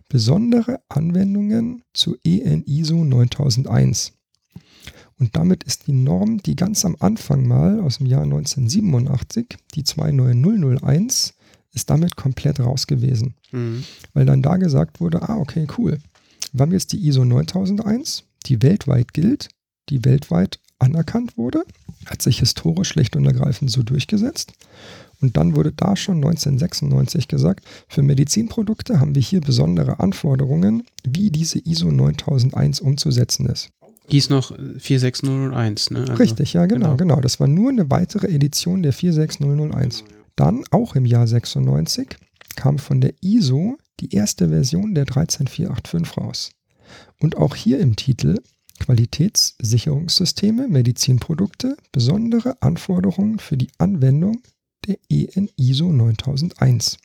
besondere 0.09 0.81
Anwendungen 0.89 1.83
zu 1.93 2.17
EN 2.23 2.63
ISO 2.65 3.03
9001. 3.05 4.13
Und 5.19 5.35
damit 5.35 5.63
ist 5.63 5.87
die 5.87 5.93
Norm, 5.93 6.41
die 6.41 6.55
ganz 6.55 6.85
am 6.85 6.95
Anfang 6.99 7.47
mal 7.47 7.79
aus 7.81 7.97
dem 7.97 8.07
Jahr 8.07 8.23
1987, 8.23 9.57
die 9.75 9.83
29001, 9.83 11.33
ist 11.73 11.89
damit 11.89 12.15
komplett 12.15 12.59
raus 12.59 12.87
gewesen. 12.87 13.35
Mhm. 13.51 13.83
Weil 14.13 14.25
dann 14.25 14.41
da 14.41 14.57
gesagt 14.57 14.99
wurde, 14.99 15.27
ah, 15.27 15.37
okay, 15.37 15.67
cool. 15.77 15.99
Wir 16.51 16.61
haben 16.61 16.71
jetzt 16.71 16.93
die 16.93 17.05
ISO 17.07 17.25
9001, 17.25 18.23
die 18.45 18.61
weltweit 18.63 19.13
gilt, 19.13 19.49
die 19.89 20.03
weltweit 20.05 20.59
anerkannt 20.79 21.37
wurde, 21.37 21.63
hat 22.05 22.21
sich 22.21 22.39
historisch 22.39 22.89
schlicht 22.89 23.15
und 23.15 23.25
ergreifend 23.25 23.69
so 23.69 23.83
durchgesetzt. 23.83 24.53
Und 25.21 25.35
dann 25.35 25.55
wurde 25.55 25.73
da 25.73 25.95
schon 25.95 26.17
1996 26.17 27.27
gesagt, 27.27 27.65
für 27.87 28.01
Medizinprodukte 28.01 28.99
haben 28.99 29.15
wir 29.15 29.21
hier 29.21 29.41
besondere 29.41 29.99
Anforderungen, 29.99 30.83
wie 31.03 31.29
diese 31.29 31.59
ISO 31.59 31.91
9001 31.91 32.79
umzusetzen 32.79 33.47
ist. 33.47 33.69
Hieß 34.07 34.29
noch 34.29 34.51
46001, 34.57 35.91
ne? 35.91 35.99
Also, 35.99 36.13
Richtig, 36.13 36.53
ja, 36.53 36.65
genau, 36.65 36.95
genau, 36.95 36.97
genau. 36.97 37.21
Das 37.21 37.39
war 37.39 37.47
nur 37.47 37.69
eine 37.69 37.91
weitere 37.91 38.27
Edition 38.27 38.81
der 38.81 38.93
46001. 38.93 40.03
Dann, 40.35 40.63
auch 40.71 40.95
im 40.95 41.05
Jahr 41.05 41.27
96, 41.27 42.17
kam 42.55 42.79
von 42.79 43.01
der 43.01 43.13
ISO 43.21 43.77
die 43.99 44.13
erste 44.15 44.49
Version 44.49 44.95
der 44.95 45.05
13485 45.05 46.17
raus. 46.17 46.51
Und 47.19 47.37
auch 47.37 47.55
hier 47.55 47.79
im 47.79 47.95
Titel 47.95 48.37
Qualitätssicherungssysteme, 48.79 50.67
Medizinprodukte, 50.67 51.75
besondere 51.91 52.61
Anforderungen 52.61 53.37
für 53.39 53.57
die 53.57 53.69
Anwendung 53.77 54.41
der 54.87 54.97
EN 55.09 55.49
ISO 55.57 55.91
9001. 55.91 56.97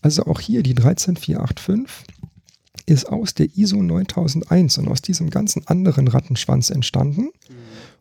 Also 0.00 0.26
auch 0.26 0.40
hier 0.40 0.62
die 0.62 0.74
13485 0.74 2.06
ist 2.86 3.06
aus 3.06 3.34
der 3.34 3.48
ISO 3.56 3.82
9001 3.82 4.78
und 4.78 4.88
aus 4.88 5.02
diesem 5.02 5.30
ganzen 5.30 5.66
anderen 5.66 6.08
Rattenschwanz 6.08 6.70
entstanden 6.70 7.30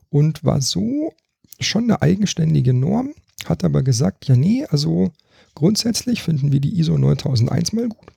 und 0.10 0.44
war 0.44 0.62
so 0.62 1.14
schon 1.60 1.84
eine 1.84 2.02
eigenständige 2.02 2.74
Norm, 2.74 3.14
hat 3.46 3.64
aber 3.64 3.84
gesagt, 3.84 4.28
ja 4.28 4.36
nee, 4.36 4.66
also 4.66 5.12
grundsätzlich 5.54 6.24
finden 6.24 6.52
wir 6.52 6.60
die 6.60 6.80
ISO 6.80 6.98
9001 6.98 7.74
mal 7.74 7.90
gut, 7.90 8.12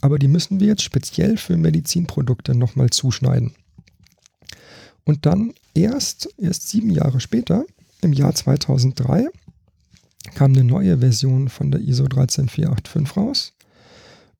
aber 0.00 0.18
die 0.18 0.28
müssen 0.28 0.60
wir 0.60 0.68
jetzt 0.68 0.82
speziell 0.82 1.36
für 1.36 1.56
Medizinprodukte 1.56 2.54
nochmal 2.54 2.90
zuschneiden. 2.90 3.52
Und 5.04 5.26
dann 5.26 5.52
erst, 5.74 6.30
erst 6.38 6.68
sieben 6.68 6.90
Jahre 6.90 7.20
später, 7.20 7.66
im 8.00 8.14
Jahr 8.14 8.34
2003, 8.34 9.28
kam 10.34 10.52
eine 10.52 10.64
neue 10.64 10.98
Version 10.98 11.48
von 11.48 11.70
der 11.70 11.80
ISO 11.80 12.06
13485 12.06 13.16
raus 13.16 13.54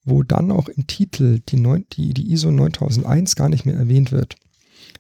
wo 0.04 0.22
dann 0.22 0.52
auch 0.52 0.68
im 0.68 0.86
Titel 0.86 1.40
die, 1.48 1.56
9, 1.56 1.86
die, 1.92 2.12
die 2.14 2.32
ISO 2.32 2.50
9001 2.50 3.36
gar 3.36 3.48
nicht 3.48 3.64
mehr 3.66 3.76
erwähnt 3.76 4.12
wird. 4.12 4.36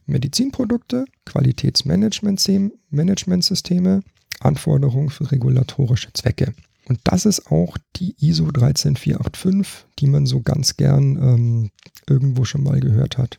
Medizinprodukte, 0.06 1.04
Qualitätsmanagementsysteme, 1.26 4.02
Anforderungen 4.40 5.10
für 5.10 5.30
regulatorische 5.30 6.12
Zwecke. 6.12 6.52
Und 6.86 6.98
das 7.04 7.26
ist 7.26 7.50
auch 7.50 7.78
die 7.96 8.14
ISO 8.20 8.50
13485, 8.50 9.86
die 9.98 10.06
man 10.06 10.26
so 10.26 10.42
ganz 10.42 10.76
gern 10.76 11.16
ähm, 11.16 11.70
irgendwo 12.08 12.44
schon 12.44 12.62
mal 12.62 12.78
gehört 12.80 13.16
hat. 13.16 13.38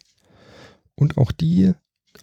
Und 0.95 1.17
auch 1.17 1.31
die 1.31 1.73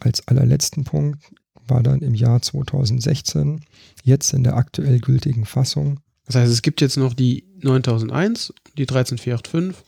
als 0.00 0.26
allerletzten 0.26 0.82
Punkt 0.84 1.22
war 1.68 1.82
dann 1.82 2.00
im 2.00 2.14
Jahr 2.14 2.42
2016, 2.42 3.60
jetzt 4.04 4.32
in 4.32 4.44
der 4.44 4.56
aktuell 4.56 4.98
gültigen 5.00 5.44
Fassung. 5.44 6.00
Das 6.26 6.36
heißt, 6.36 6.52
es 6.52 6.62
gibt 6.62 6.80
jetzt 6.80 6.96
noch 6.96 7.14
die 7.14 7.44
9001, 7.60 8.54
die 8.76 8.86
13485 8.86 9.84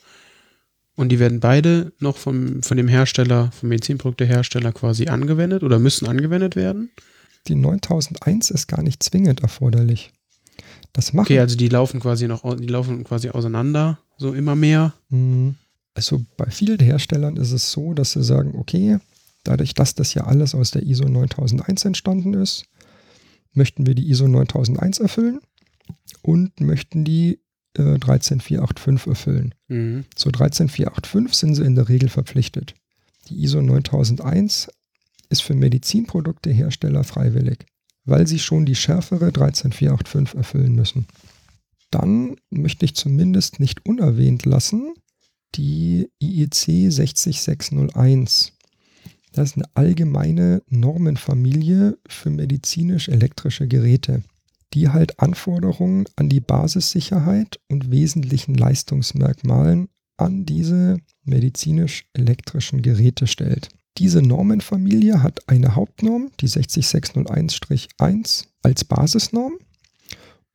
und 0.96 1.08
die 1.10 1.18
werden 1.18 1.40
beide 1.40 1.92
noch 1.98 2.16
vom, 2.16 2.62
von 2.62 2.76
dem 2.76 2.88
Hersteller, 2.88 3.50
vom 3.52 3.68
Medizinproduktehersteller 3.68 4.72
quasi 4.72 5.08
angewendet 5.08 5.62
oder 5.62 5.78
müssen 5.78 6.06
angewendet 6.06 6.56
werden? 6.56 6.90
Die 7.48 7.56
9001 7.56 8.50
ist 8.50 8.68
gar 8.68 8.82
nicht 8.82 9.02
zwingend 9.02 9.40
erforderlich. 9.40 10.12
Das 10.92 11.12
machen. 11.12 11.26
Okay, 11.26 11.40
also 11.40 11.56
die 11.56 11.68
laufen 11.68 12.00
quasi 12.00 12.28
noch, 12.28 12.56
die 12.56 12.66
laufen 12.66 13.02
quasi 13.02 13.30
auseinander, 13.30 13.98
so 14.16 14.32
immer 14.32 14.54
mehr. 14.54 14.94
Mhm. 15.08 15.56
Also 15.94 16.24
bei 16.36 16.46
vielen 16.50 16.78
Herstellern 16.78 17.36
ist 17.36 17.52
es 17.52 17.70
so, 17.72 17.94
dass 17.94 18.12
sie 18.12 18.22
sagen, 18.22 18.54
okay, 18.56 18.98
dadurch, 19.44 19.74
dass 19.74 19.94
das 19.94 20.14
ja 20.14 20.24
alles 20.24 20.54
aus 20.54 20.70
der 20.70 20.82
ISO 20.82 21.04
9001 21.04 21.84
entstanden 21.84 22.34
ist, 22.34 22.64
möchten 23.52 23.86
wir 23.86 23.94
die 23.94 24.08
ISO 24.10 24.26
9001 24.26 24.98
erfüllen 24.98 25.40
und 26.22 26.60
möchten 26.60 27.04
die 27.04 27.40
äh, 27.76 27.98
13485 27.98 29.06
erfüllen. 29.06 29.54
Mhm. 29.68 30.04
Zu 30.14 30.30
13485 30.30 31.38
sind 31.38 31.54
sie 31.54 31.64
in 31.64 31.74
der 31.74 31.88
Regel 31.88 32.08
verpflichtet. 32.08 32.74
Die 33.28 33.42
ISO 33.42 33.62
9001 33.62 34.68
ist 35.28 35.42
für 35.42 35.54
Medizinproduktehersteller 35.54 37.04
freiwillig 37.04 37.66
weil 38.04 38.26
sie 38.26 38.38
schon 38.38 38.66
die 38.66 38.74
schärfere 38.74 39.32
13485 39.32 40.36
erfüllen 40.36 40.74
müssen. 40.74 41.06
Dann 41.90 42.36
möchte 42.50 42.84
ich 42.84 42.94
zumindest 42.94 43.60
nicht 43.60 43.86
unerwähnt 43.86 44.44
lassen 44.44 44.94
die 45.54 46.10
IEC 46.20 46.90
60601. 46.92 48.53
Das 49.34 49.50
ist 49.50 49.56
eine 49.56 49.68
allgemeine 49.74 50.62
Normenfamilie 50.68 51.98
für 52.06 52.30
medizinisch-elektrische 52.30 53.66
Geräte, 53.66 54.22
die 54.72 54.90
halt 54.90 55.18
Anforderungen 55.18 56.04
an 56.14 56.28
die 56.28 56.38
Basissicherheit 56.38 57.58
und 57.68 57.90
wesentlichen 57.90 58.54
Leistungsmerkmalen 58.54 59.88
an 60.16 60.46
diese 60.46 60.98
medizinisch-elektrischen 61.24 62.82
Geräte 62.82 63.26
stellt. 63.26 63.70
Diese 63.98 64.22
Normenfamilie 64.22 65.20
hat 65.20 65.48
eine 65.48 65.74
Hauptnorm, 65.74 66.30
die 66.40 66.48
60601-1 66.48 68.44
als 68.62 68.84
Basisnorm 68.84 69.54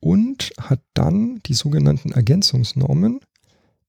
und 0.00 0.52
hat 0.58 0.80
dann 0.94 1.40
die 1.44 1.52
sogenannten 1.52 2.12
Ergänzungsnormen. 2.12 3.20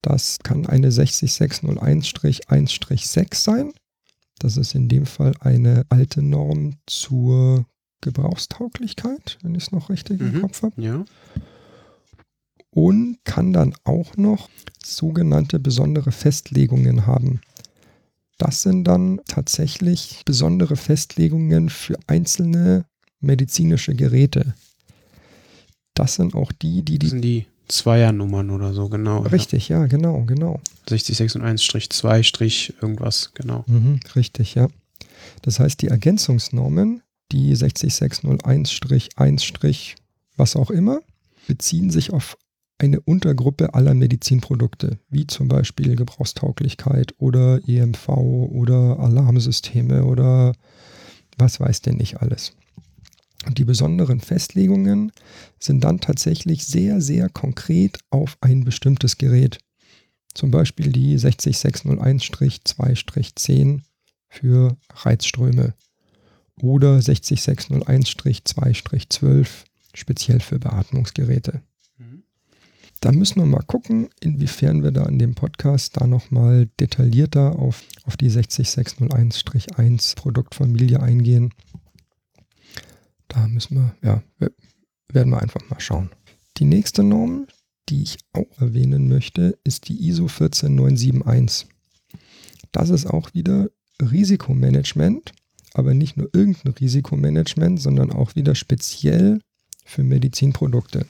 Das 0.01 0.39
kann 0.43 0.65
eine 0.65 0.89
60601-1-6 0.89 3.35
sein. 3.35 3.71
Das 4.41 4.57
ist 4.57 4.73
in 4.73 4.89
dem 4.89 5.05
Fall 5.05 5.33
eine 5.39 5.85
alte 5.89 6.23
Norm 6.23 6.73
zur 6.87 7.65
Gebrauchstauglichkeit, 8.01 9.37
wenn 9.43 9.53
ich 9.53 9.65
es 9.65 9.71
noch 9.71 9.91
richtig 9.91 10.19
Mhm. 10.19 10.33
im 10.35 10.41
Kopf 10.41 10.63
habe. 10.63 10.81
Ja. 10.81 11.05
Und 12.71 13.17
kann 13.23 13.53
dann 13.53 13.75
auch 13.83 14.17
noch 14.17 14.49
sogenannte 14.83 15.59
besondere 15.59 16.11
Festlegungen 16.11 17.05
haben. 17.05 17.41
Das 18.39 18.63
sind 18.63 18.85
dann 18.85 19.19
tatsächlich 19.27 20.23
besondere 20.25 20.75
Festlegungen 20.75 21.69
für 21.69 21.99
einzelne 22.07 22.85
medizinische 23.19 23.93
Geräte. 23.93 24.55
Das 25.93 26.15
sind 26.15 26.33
auch 26.33 26.51
die, 26.51 26.81
die 26.83 26.97
Das 26.97 27.09
die. 27.09 27.09
sind 27.11 27.21
die 27.21 27.45
Zweiernummern 27.71 28.49
oder 28.49 28.73
so, 28.73 28.89
genau. 28.89 29.19
Richtig, 29.21 29.69
ja, 29.69 29.85
genau, 29.87 30.25
genau. 30.25 30.59
Ja. 30.89 30.97
60601-2- 30.97 32.73
irgendwas, 32.81 33.31
genau. 33.33 33.63
Mhm, 33.67 34.01
richtig, 34.15 34.55
ja. 34.55 34.67
Das 35.41 35.59
heißt, 35.59 35.81
die 35.81 35.87
Ergänzungsnormen, 35.87 37.01
die 37.31 37.55
60601-1- 37.55 39.95
was 40.37 40.55
auch 40.55 40.71
immer, 40.71 40.99
beziehen 41.47 41.89
sich 41.89 42.13
auf 42.13 42.37
eine 42.77 42.99
Untergruppe 42.99 43.73
aller 43.73 43.93
Medizinprodukte, 43.93 44.99
wie 45.09 45.27
zum 45.27 45.47
Beispiel 45.47 45.95
Gebrauchstauglichkeit 45.95 47.13
oder 47.19 47.59
EMV 47.67 48.09
oder 48.09 48.99
Alarmsysteme 48.99 50.03
oder 50.03 50.53
was 51.37 51.59
weiß 51.59 51.81
denn 51.81 51.97
nicht 51.97 52.21
alles. 52.21 52.53
Und 53.45 53.57
die 53.57 53.65
besonderen 53.65 54.19
Festlegungen 54.19 55.11
sind 55.59 55.83
dann 55.83 55.99
tatsächlich 55.99 56.65
sehr, 56.65 57.01
sehr 57.01 57.29
konkret 57.29 57.97
auf 58.09 58.37
ein 58.41 58.63
bestimmtes 58.63 59.17
Gerät. 59.17 59.59
Zum 60.33 60.49
Beispiel 60.51 60.91
die 60.91 61.17
60601-2-10 61.17 63.81
für 64.29 64.77
Reizströme 64.93 65.73
oder 66.61 66.99
60601-2-12 66.99 69.47
speziell 69.93 70.39
für 70.39 70.57
Beatmungsgeräte. 70.59 71.61
Mhm. 71.97 72.23
Da 73.01 73.11
müssen 73.11 73.41
wir 73.41 73.45
mal 73.45 73.63
gucken, 73.63 74.07
inwiefern 74.21 74.81
wir 74.83 74.91
da 74.91 75.03
in 75.05 75.19
dem 75.19 75.35
Podcast 75.35 75.99
da 75.99 76.07
nochmal 76.07 76.69
detaillierter 76.79 77.59
auf, 77.59 77.83
auf 78.03 78.15
die 78.15 78.29
60601-1 78.29 80.15
Produktfamilie 80.15 81.01
eingehen. 81.01 81.53
Da 83.31 83.47
müssen 83.47 83.75
wir, 83.75 83.95
ja, 84.03 84.23
werden 85.09 85.31
wir 85.31 85.41
einfach 85.41 85.61
mal 85.69 85.79
schauen. 85.79 86.09
Die 86.57 86.65
nächste 86.65 87.03
Norm, 87.03 87.47
die 87.89 88.03
ich 88.03 88.17
auch 88.33 88.59
erwähnen 88.59 89.07
möchte, 89.07 89.57
ist 89.63 89.87
die 89.87 90.07
ISO 90.07 90.27
14971. 90.27 91.67
Das 92.71 92.89
ist 92.89 93.05
auch 93.05 93.33
wieder 93.33 93.69
Risikomanagement, 94.01 95.31
aber 95.73 95.93
nicht 95.93 96.17
nur 96.17 96.29
irgendein 96.33 96.73
Risikomanagement, 96.73 97.81
sondern 97.81 98.11
auch 98.11 98.35
wieder 98.35 98.55
speziell 98.55 99.39
für 99.85 100.03
Medizinprodukte 100.03 101.05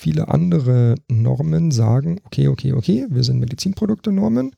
viele 0.00 0.28
andere 0.28 0.94
Normen 1.08 1.70
sagen, 1.70 2.20
okay, 2.24 2.48
okay, 2.48 2.72
okay, 2.72 3.06
wir 3.10 3.22
sind 3.22 3.38
Medizinprodukte-Normen, 3.38 4.52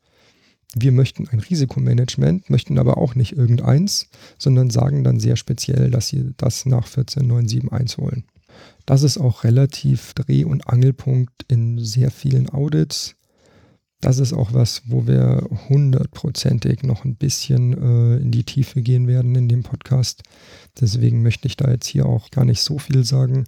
wir 0.75 0.93
möchten 0.93 1.29
ein 1.29 1.41
Risikomanagement, 1.41 2.51
möchten 2.51 2.79
aber 2.79 2.99
auch 2.99 3.15
nicht 3.15 3.37
irgendeins, 3.37 4.09
sondern 4.39 4.71
sagen 4.71 5.05
dann 5.05 5.21
sehr 5.21 5.37
speziell, 5.37 5.91
dass 5.91 6.09
sie 6.09 6.33
das 6.37 6.67
nach 6.67 6.87
14971 6.87 7.99
holen. 7.99 8.25
Das 8.87 9.03
ist 9.03 9.19
auch 9.19 9.45
relativ 9.45 10.15
Dreh- 10.15 10.45
und 10.45 10.69
Angelpunkt 10.69 11.45
in 11.49 11.79
sehr 11.79 12.11
vielen 12.11 12.51
Audits. 12.51 13.17
Das 14.01 14.19
ist 14.19 14.33
auch 14.33 14.53
was, 14.53 14.83
wo 14.87 15.07
wir 15.07 15.49
hundertprozentig 15.69 16.83
noch 16.83 17.05
ein 17.05 17.15
bisschen 17.15 17.73
äh, 17.73 18.17
in 18.17 18.33
die 18.33 18.45
Tiefe 18.45 18.83
gehen 18.83 19.07
werden 19.07 19.37
in 19.37 19.49
dem 19.49 19.63
Podcast. 19.63 20.23
Deswegen 20.81 21.23
möchte 21.23 21.47
ich 21.47 21.57
da 21.57 21.71
jetzt 21.71 21.87
hier 21.87 22.07
auch 22.07 22.31
gar 22.31 22.45
nicht 22.45 22.61
so 22.61 22.79
viel 22.79 23.05
sagen 23.05 23.45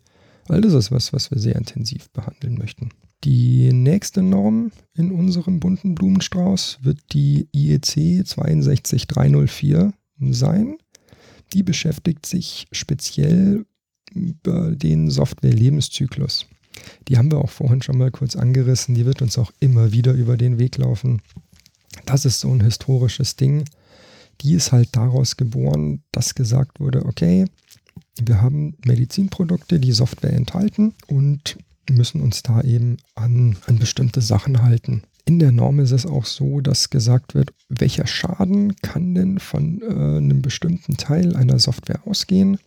weil 0.47 0.61
das 0.61 0.75
ist 0.75 0.91
was, 0.93 1.13
was 1.13 1.31
wir 1.31 1.39
sehr 1.39 1.57
intensiv 1.57 2.11
behandeln 2.11 2.59
möchten. 2.59 2.91
Die 3.25 3.73
nächste 3.73 4.23
Norm 4.23 4.71
in 4.95 5.11
unserem 5.11 5.59
bunten 5.59 5.95
Blumenstrauß 5.95 6.81
wird 6.83 6.99
die 7.13 7.49
E 7.55 7.75
IEC 7.75 8.27
62304 8.27 9.95
sein. 10.31 10.77
Die 11.55 11.63
beschäftigt 11.63 12.27
sich 12.27 12.67
speziell 12.71 13.65
über 14.13 14.73
den 14.73 15.09
Software-Lebenszyklus. 15.09 16.47
Die 17.09 17.17
haben 17.17 17.31
wir 17.31 17.39
auch 17.39 17.51
vorhin 17.51 17.81
schon 17.81 17.97
mal 17.97 18.11
kurz 18.11 18.37
angerissen. 18.37 18.95
Die 18.95 19.07
wird 19.07 19.23
uns 19.23 19.39
auch 19.39 19.53
immer 19.59 19.93
wieder 19.93 20.13
über 20.13 20.37
den 20.37 20.59
Weg 20.59 20.77
laufen. 20.77 21.23
Das 22.05 22.27
ist 22.27 22.41
so 22.41 22.51
ein 22.51 22.61
historisches 22.61 23.37
Ding. 23.37 23.65
Die 24.43 24.53
ist 24.53 24.71
halt 24.71 24.91
daraus 24.93 25.39
geboren, 25.39 26.03
dass 26.13 26.35
gesagt 26.35 26.79
wurde, 26.79 27.07
okay, 27.07 27.47
wir 28.23 28.43
haben 28.43 28.77
Medizinprodukte, 28.85 29.81
die 29.81 29.93
Software 29.93 30.35
enthalten 30.35 30.93
und 31.07 31.57
müssen 31.91 32.21
uns 32.21 32.43
da 32.43 32.61
eben 32.63 32.97
an, 33.15 33.57
an 33.67 33.79
bestimmte 33.79 34.21
Sachen 34.21 34.63
halten. 34.63 35.03
In 35.27 35.39
der 35.39 35.53
Norm 35.53 35.81
ist 35.81 35.93
es 35.93 36.05
auch 36.05 36.27
so, 36.27 36.61
dass 36.61 36.91
gesagt 36.91 37.35
wird, 37.35 37.51
welcher 37.69 38.07
Schaden 38.07 38.77
kann 38.77 39.15
denn 39.15 39.39
von 39.39 39.81
äh, 39.81 39.87
einem 39.87 40.43
bestimmten 40.43 40.97
Teil 40.97 41.35
einer 41.35 41.59
Software 41.59 42.07
ausgehen. 42.07 42.59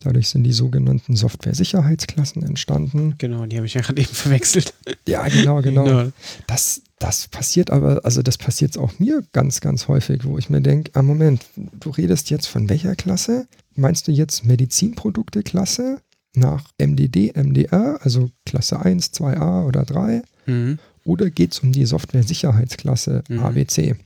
Dadurch 0.00 0.28
sind 0.28 0.44
die 0.44 0.52
sogenannten 0.52 1.16
Software-Sicherheitsklassen 1.16 2.42
entstanden. 2.42 3.14
Genau, 3.18 3.46
die 3.46 3.56
habe 3.56 3.66
ich 3.66 3.74
ja 3.74 3.80
gerade 3.80 4.00
eben 4.00 4.12
verwechselt. 4.12 4.74
Ja, 5.06 5.26
genau, 5.28 5.62
genau. 5.62 5.84
Genau. 5.86 6.12
Das, 6.46 6.82
das 6.98 7.28
passiert 7.28 7.70
aber, 7.70 8.04
also 8.04 8.22
das 8.22 8.36
passiert 8.36 8.76
auch 8.76 8.98
mir 8.98 9.22
ganz, 9.32 9.60
ganz 9.60 9.88
häufig, 9.88 10.24
wo 10.24 10.38
ich 10.38 10.50
mir 10.50 10.60
denke, 10.60 10.90
ah 10.94 11.02
Moment, 11.02 11.46
du 11.56 11.90
redest 11.90 12.30
jetzt 12.30 12.46
von 12.46 12.68
welcher 12.68 12.96
Klasse? 12.96 13.46
Meinst 13.74 14.08
du 14.08 14.12
jetzt 14.12 14.44
Medizinprodukte-Klasse 14.44 16.00
nach 16.36 16.70
MDD, 16.78 17.32
MDR, 17.34 17.98
also 18.02 18.30
Klasse 18.44 18.80
1, 18.80 19.12
2a 19.12 19.64
oder 19.66 19.84
3? 19.84 20.22
Mhm. 20.46 20.78
Oder 21.04 21.30
geht 21.30 21.52
es 21.52 21.60
um 21.60 21.72
die 21.72 21.86
Software-Sicherheitsklasse 21.86 23.22
Mhm. 23.28 23.38
ABC? 23.40 23.96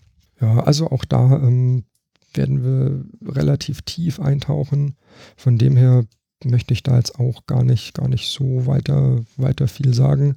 Ja, 0.40 0.60
also 0.64 0.90
auch 0.90 1.04
da 1.04 1.36
ähm, 1.36 1.84
werden 2.34 2.62
wir 2.64 3.04
relativ 3.34 3.82
tief 3.82 4.20
eintauchen. 4.20 4.96
Von 5.36 5.58
dem 5.58 5.76
her 5.76 6.04
möchte 6.44 6.72
ich 6.72 6.82
da 6.82 6.96
jetzt 6.96 7.18
auch 7.18 7.46
gar 7.46 7.64
nicht, 7.64 7.94
gar 7.94 8.08
nicht 8.08 8.30
so 8.30 8.66
weiter, 8.66 9.22
weiter 9.36 9.68
viel 9.68 9.92
sagen. 9.92 10.36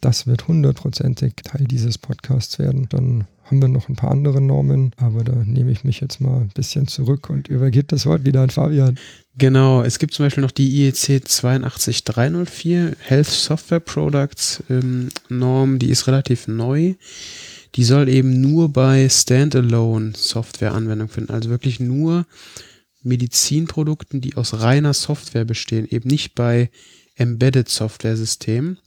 Das 0.00 0.26
wird 0.26 0.48
hundertprozentig 0.48 1.34
Teil 1.44 1.64
dieses 1.64 1.98
Podcasts 1.98 2.58
werden. 2.58 2.86
Dann 2.90 3.26
haben 3.44 3.62
wir 3.62 3.68
noch 3.68 3.88
ein 3.88 3.96
paar 3.96 4.10
andere 4.10 4.40
Normen, 4.40 4.92
aber 4.96 5.22
da 5.24 5.32
nehme 5.32 5.70
ich 5.70 5.84
mich 5.84 6.00
jetzt 6.00 6.20
mal 6.20 6.40
ein 6.40 6.50
bisschen 6.54 6.88
zurück 6.88 7.30
und 7.30 7.48
übergebe 7.48 7.86
das 7.86 8.06
Wort 8.06 8.24
wieder 8.24 8.42
an 8.42 8.50
Fabian. 8.50 8.98
Genau, 9.38 9.82
es 9.82 9.98
gibt 9.98 10.14
zum 10.14 10.26
Beispiel 10.26 10.42
noch 10.42 10.50
die 10.50 10.86
IEC 10.86 11.24
82304 11.24 12.96
Health 13.00 13.26
Software 13.26 13.80
Products 13.80 14.62
ähm, 14.68 15.10
Norm, 15.28 15.78
die 15.78 15.90
ist 15.90 16.06
relativ 16.06 16.48
neu. 16.48 16.94
Die 17.74 17.84
soll 17.84 18.08
eben 18.08 18.40
nur 18.40 18.72
bei 18.72 19.08
Standalone 19.08 20.12
Software 20.16 20.74
Anwendung 20.74 21.08
finden, 21.08 21.32
also 21.32 21.50
wirklich 21.50 21.78
nur 21.78 22.26
Medizinprodukten, 23.02 24.20
die 24.20 24.36
aus 24.36 24.60
reiner 24.60 24.94
Software 24.94 25.44
bestehen, 25.44 25.86
eben 25.88 26.08
nicht 26.08 26.34
bei 26.34 26.70
Embedded 27.14 27.68
Software 27.68 28.16
Systemen, 28.16 28.78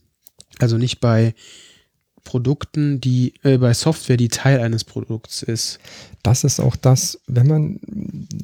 also 0.60 0.78
nicht 0.78 1.00
bei 1.00 1.34
Produkten, 2.24 3.00
die 3.00 3.34
äh, 3.42 3.58
bei 3.58 3.72
Software, 3.74 4.16
die 4.16 4.28
Teil 4.28 4.60
eines 4.60 4.84
Produkts 4.84 5.42
ist. 5.42 5.80
Das 6.22 6.44
ist 6.44 6.60
auch 6.60 6.76
das, 6.76 7.18
wenn 7.26 7.46
man 7.46 7.80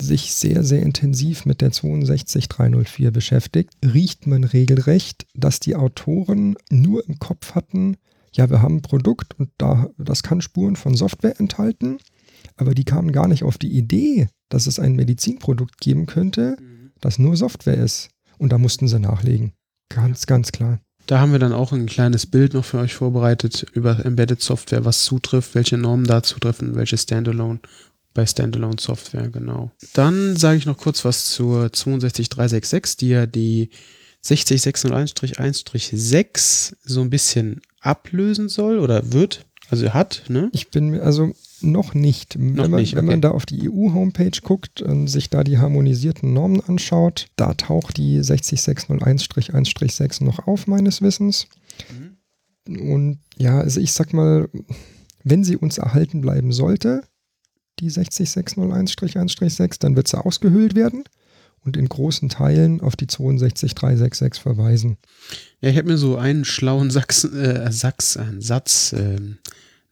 sich 0.01 0.35
sehr, 0.35 0.65
sehr 0.65 0.83
intensiv 0.83 1.45
mit 1.45 1.61
der 1.61 1.73
62304 1.73 3.11
beschäftigt, 3.11 3.75
riecht 3.85 4.27
man 4.27 4.45
regelrecht, 4.45 5.27
dass 5.35 5.61
die 5.61 5.77
Autoren 5.77 6.57
nur 6.71 7.07
im 7.07 7.19
Kopf 7.19 7.55
hatten, 7.55 7.97
ja, 8.33 8.51
wir 8.51 8.61
haben 8.61 8.77
ein 8.77 8.83
Produkt 8.83 9.39
und 9.39 9.51
da, 9.57 9.89
das 9.99 10.23
kann 10.23 10.41
Spuren 10.41 10.77
von 10.77 10.95
Software 10.95 11.41
enthalten, 11.41 11.99
aber 12.57 12.75
die 12.75 12.85
kamen 12.85 13.13
gar 13.13 13.29
nicht 13.29 13.45
auf 13.45 13.59
die 13.59 13.77
Idee, 13.77 14.29
dass 14.49 14.67
es 14.67 14.79
ein 14.79 14.95
Medizinprodukt 14.95 15.81
geben 15.81 16.07
könnte, 16.07 16.57
mhm. 16.61 16.93
das 17.01 17.19
nur 17.19 17.37
Software 17.37 17.79
ist. 17.79 18.11
Und 18.39 18.53
da 18.53 18.59
mussten 18.59 18.89
sie 18.89 18.99
nachlegen. 19.01 19.53
Ganz, 19.89 20.27
ganz 20.27 20.53
klar. 20.53 20.81
Da 21.07 21.21
haben 21.21 21.33
wir 21.33 21.39
dann 21.39 21.53
auch 21.53 21.73
ein 21.73 21.87
kleines 21.87 22.27
Bild 22.27 22.55
noch 22.55 22.65
für 22.65 22.79
euch 22.79 22.95
vorbereitet 22.95 23.67
über 23.73 24.05
Embedded 24.05 24.43
Software, 24.43 24.85
was 24.85 25.05
zutrifft, 25.05 25.55
welche 25.55 25.79
Normen 25.79 26.05
da 26.05 26.21
zutreffen, 26.23 26.75
welche 26.75 26.99
Standalone 26.99 27.61
bei 28.13 28.27
Standalone 28.27 28.81
Software, 28.81 29.29
genau. 29.29 29.71
Dann 29.93 30.37
sage 30.37 30.59
ich 30.59 30.67
noch 30.67 30.79
kurz 30.79 31.05
was 31.05 31.27
zur 31.27 31.73
62366, 31.73 32.97
die 32.97 33.11
ja 33.11 33.27
die 33.27 33.71
60601-1-6 34.25 36.75
so 36.83 37.03
ein 37.03 37.11
bisschen 37.11 37.61
ablösen 37.81 38.49
soll 38.49 38.81
oder 38.81 39.13
wird, 39.13 39.47
also 39.69 39.93
hat, 39.93 40.25
ne? 40.29 40.49
Ich 40.53 40.71
bin, 40.71 40.99
also 40.99 41.35
noch 41.61 41.95
nicht. 41.95 42.39
Noch 42.39 42.65
wenn 42.65 42.71
man, 42.71 42.81
nicht, 42.81 42.93
okay. 42.93 42.99
wenn 42.99 43.07
man 43.07 43.21
da 43.21 43.31
auf 43.31 43.47
die 43.47 43.69
EU-Homepage 43.69 44.41
guckt 44.43 44.83
und 44.83 45.09
sich 45.09 45.31
da 45.31 45.45
die 45.45 45.59
harmonisierten 45.59 46.33
Normen 46.33 46.61
anschaut, 46.61 47.27
da 47.37 47.55
taucht 47.55 47.97
die 47.97 48.21
60601-1-6 48.21 50.25
noch 50.25 50.47
auf, 50.47 50.67
meines 50.67 51.03
Wissens. 51.03 51.47
Mhm. 51.91 52.17
Und 52.91 53.21
ja, 53.37 53.61
also 53.61 53.81
ich 53.81 53.93
sag 53.93 54.13
mal, 54.13 54.49
wenn 55.25 55.45
sie 55.45 55.57
uns 55.57 55.79
erhalten 55.79 56.21
bleiben 56.21 56.53
sollte, 56.53 57.05
die 57.79 57.91
60601-1-6, 57.91 59.81
dann 59.81 59.97
wird 59.97 60.09
sie 60.09 60.19
ausgehöhlt 60.19 60.75
werden 60.75 61.05
und 61.67 61.77
in 61.77 61.89
großen 61.89 62.29
Teilen 62.29 62.81
auf 62.81 62.97
die 62.97 63.07
62366 63.07 64.43
verweisen. 64.43 64.97
Ja, 65.61 65.71
ich 65.71 65.77
habe 65.77 65.89
mir 65.89 65.99
so 65.99 66.17
einen 66.17 66.45
schlauen 66.45 66.91
Sachs, 66.91 67.25
äh, 67.25 67.71
Sachs, 67.71 68.17
äh, 68.17 68.25
Satz 68.39 68.93
äh, 68.93 69.19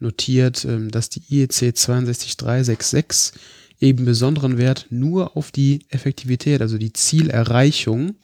notiert, 0.05 0.65
ähm, 0.65 0.91
dass 0.91 1.09
die 1.09 1.23
IEC 1.29 1.53
62366 1.53 3.41
eben 3.81 4.05
besonderen 4.05 4.57
Wert 4.57 4.87
nur 4.91 5.37
auf 5.37 5.51
die 5.51 5.87
Effektivität, 5.89 6.61
also 6.61 6.79
die 6.79 6.93
Zielerreichung 6.93 8.15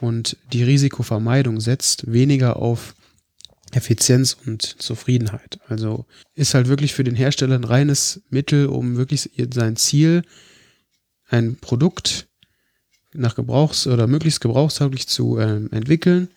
und 0.00 0.36
die 0.52 0.62
Risikovermeidung 0.62 1.60
setzt, 1.60 2.10
weniger 2.10 2.56
auf 2.56 2.94
Effizienz 3.72 4.36
und 4.46 4.62
Zufriedenheit. 4.62 5.58
Also 5.68 6.06
ist 6.34 6.54
halt 6.54 6.68
wirklich 6.68 6.94
für 6.94 7.04
den 7.04 7.16
Hersteller 7.16 7.56
ein 7.56 7.64
reines 7.64 8.22
Mittel, 8.30 8.66
um 8.66 8.96
wirklich 8.96 9.30
sein 9.52 9.76
Ziel, 9.76 10.22
ein 11.28 11.56
Produkt 11.56 12.28
nach 13.12 13.34
Gebrauchs- 13.34 13.86
oder 13.86 14.06
möglichst 14.06 14.40
gebrauchstauglich 14.40 15.08
zu 15.08 15.38
äh, 15.38 15.56
entwickeln, 15.70 16.28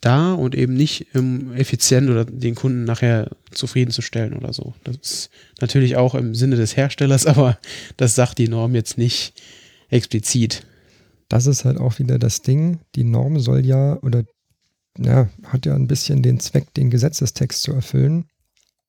da 0.00 0.32
und 0.32 0.54
eben 0.54 0.74
nicht 0.74 1.14
um 1.14 1.52
effizient 1.52 2.08
oder 2.08 2.24
den 2.24 2.54
Kunden 2.54 2.84
nachher 2.84 3.30
zufriedenzustellen 3.50 4.34
oder 4.34 4.52
so. 4.52 4.74
Das 4.84 4.96
ist 4.96 5.30
natürlich 5.60 5.96
auch 5.96 6.14
im 6.14 6.34
Sinne 6.34 6.56
des 6.56 6.76
Herstellers, 6.76 7.26
aber 7.26 7.58
das 7.96 8.14
sagt 8.14 8.38
die 8.38 8.48
Norm 8.48 8.74
jetzt 8.74 8.98
nicht 8.98 9.34
explizit. 9.88 10.64
Das 11.28 11.46
ist 11.46 11.64
halt 11.64 11.78
auch 11.78 11.98
wieder 11.98 12.18
das 12.18 12.42
Ding. 12.42 12.78
Die 12.94 13.04
Norm 13.04 13.40
soll 13.40 13.64
ja 13.66 13.98
oder 14.02 14.24
ja, 14.98 15.28
hat 15.44 15.66
ja 15.66 15.74
ein 15.74 15.86
bisschen 15.86 16.22
den 16.22 16.40
Zweck, 16.40 16.74
den 16.74 16.90
Gesetzestext 16.90 17.62
zu 17.62 17.72
erfüllen. 17.72 18.24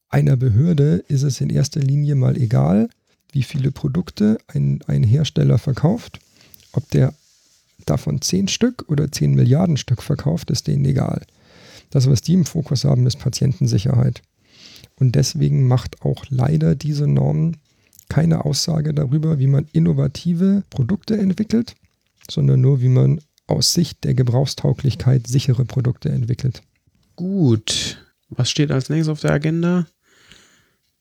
Einer 0.10 0.38
Behörde 0.38 1.04
ist 1.08 1.24
es 1.24 1.40
in 1.40 1.50
erster 1.50 1.82
Linie 1.82 2.16
mal 2.16 2.36
egal, 2.36 2.90
wie 3.32 3.44
viele 3.44 3.72
Produkte 3.72 4.40
ein, 4.48 4.82
ein 4.88 5.04
Hersteller 5.04 5.60
verkauft. 5.60 6.20
Ob 6.72 6.90
der 6.90 7.14
davon 7.86 8.22
10 8.22 8.48
Stück 8.48 8.86
oder 8.88 9.12
10 9.12 9.34
Milliarden 9.34 9.78
Stück 9.78 10.02
verkauft, 10.04 10.52
ist 10.52 10.68
denen 10.68 10.86
egal. 10.86 11.26
Das, 11.90 12.10
was 12.10 12.22
die 12.22 12.34
im 12.34 12.46
Fokus 12.46 12.86
haben, 12.86 13.08
ist 13.08 13.20
Patientensicherheit. 13.20 14.22
Und 14.96 15.16
deswegen 15.16 15.68
macht 15.68 16.02
auch 16.02 16.26
leider 16.30 16.76
diese 16.76 17.08
Norm 17.08 17.54
keine 18.10 18.46
Aussage 18.46 18.94
darüber, 18.94 19.40
wie 19.40 19.48
man 19.48 19.68
innovative 19.72 20.64
Produkte 20.70 21.18
entwickelt, 21.18 21.76
sondern 22.30 22.62
nur, 22.62 22.82
wie 22.82 22.90
man 22.90 23.22
aus 23.48 23.74
Sicht 23.74 24.04
der 24.04 24.14
Gebrauchstauglichkeit 24.14 25.28
sichere 25.28 25.66
Produkte 25.66 26.10
entwickelt. 26.10 26.62
Gut. 27.16 28.04
Was 28.30 28.50
steht 28.50 28.72
als 28.72 28.90
nächstes 28.90 29.10
auf 29.10 29.22
der 29.22 29.32
Agenda? 29.32 29.88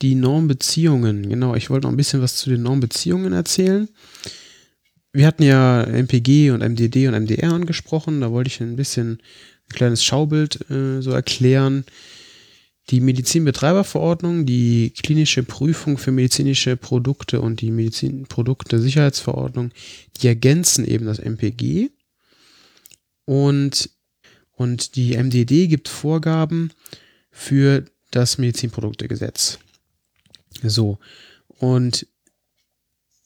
Die 0.00 0.14
Normbeziehungen. 0.14 1.28
Genau, 1.28 1.54
ich 1.54 1.70
wollte 1.70 1.86
noch 1.86 1.92
ein 1.92 1.96
bisschen 1.96 2.22
was 2.22 2.36
zu 2.36 2.50
den 2.50 2.62
Normbeziehungen 2.62 3.32
erzählen 3.32 3.88
wir 5.12 5.26
hatten 5.26 5.42
ja 5.42 5.82
MPG 5.82 6.50
und 6.50 6.60
MDD 6.60 7.08
und 7.08 7.14
MDR 7.14 7.52
angesprochen. 7.52 8.20
Da 8.20 8.30
wollte 8.30 8.48
ich 8.48 8.60
ein 8.60 8.76
bisschen 8.76 9.20
ein 9.68 9.74
kleines 9.74 10.04
Schaubild 10.04 10.70
äh, 10.70 11.00
so 11.00 11.10
erklären. 11.10 11.84
Die 12.90 13.00
Medizinbetreiberverordnung, 13.00 14.46
die 14.46 14.90
klinische 14.90 15.42
Prüfung 15.42 15.98
für 15.98 16.10
medizinische 16.10 16.76
Produkte 16.76 17.42
und 17.42 17.60
die 17.60 17.70
Medizinprodukte-Sicherheitsverordnung, 17.70 19.72
die 20.16 20.26
ergänzen 20.26 20.86
eben 20.86 21.04
das 21.04 21.18
MPG. 21.18 21.90
Und, 23.26 23.90
und 24.52 24.96
die 24.96 25.18
MDD 25.18 25.68
gibt 25.68 25.88
Vorgaben 25.88 26.72
für 27.30 27.84
das 28.10 28.38
Medizinproduktegesetz. 28.38 29.58
So. 30.62 30.98
Und 31.58 32.06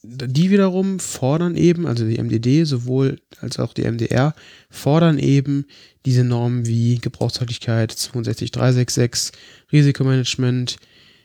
die 0.02 0.50
wiederum 0.50 0.98
fordern 0.98 1.56
eben, 1.56 1.86
also 1.86 2.04
die 2.04 2.20
MDD 2.20 2.66
sowohl 2.66 3.20
als 3.40 3.58
auch 3.58 3.72
die 3.72 3.82
MDR, 3.82 4.34
fordern 4.68 5.18
eben 5.18 5.66
diese 6.04 6.24
Normen 6.24 6.66
wie 6.66 6.98
Gebrauchstauglichkeit 6.98 7.92
62366, 7.92 9.32
Risikomanagement 9.70 10.76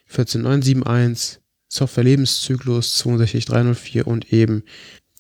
14971, 0.06 1.40
Software-Lebenszyklus 1.70 2.98
62304 3.00 4.06
und 4.06 4.32
eben 4.32 4.64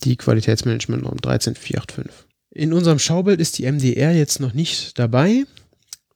die 0.03 0.15
Qualitätsmanagement-Norm 0.15 1.17
13485. 1.17 2.27
In 2.51 2.73
unserem 2.73 2.99
Schaubild 2.99 3.39
ist 3.39 3.57
die 3.57 3.69
MDR 3.69 4.13
jetzt 4.13 4.39
noch 4.39 4.53
nicht 4.53 4.97
dabei 4.99 5.45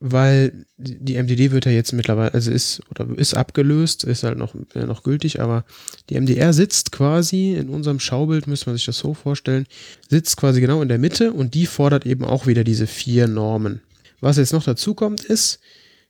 weil 0.04 0.66
die 0.78 1.14
MDD 1.14 1.52
wird 1.52 1.66
ja 1.66 1.72
jetzt 1.72 1.94
mittlerweile, 1.94 2.34
also 2.34 2.50
ist 2.50 2.82
oder 2.90 3.08
ist 3.18 3.36
abgelöst, 3.36 4.04
ist 4.04 4.24
halt 4.24 4.36
noch, 4.36 4.56
äh, 4.74 4.86
noch 4.86 5.04
gültig, 5.04 5.40
aber 5.40 5.64
die 6.10 6.16
MDR 6.20 6.54
sitzt 6.54 6.92
quasi 6.92 7.54
in 7.54 7.70
unserem 7.70 8.00
Schaubild, 8.00 8.48
müsste 8.48 8.66
man 8.66 8.78
sich 8.78 8.88
das 8.88 8.98
so 8.98 9.14
vorstellen, 9.14 9.68
sitzt 10.10 10.38
quasi 10.38 10.60
genau 10.60 10.82
in 10.82 10.88
der 10.88 10.98
Mitte 10.98 11.32
und 11.32 11.54
die 11.54 11.68
fordert 11.68 12.08
eben 12.08 12.26
auch 12.26 12.48
wieder 12.48 12.64
diese 12.64 12.88
vier 12.88 13.28
Normen. 13.28 13.82
Was 14.22 14.38
jetzt 14.38 14.54
noch 14.54 14.64
dazu 14.64 14.96
kommt, 14.96 15.24
ist, 15.24 15.60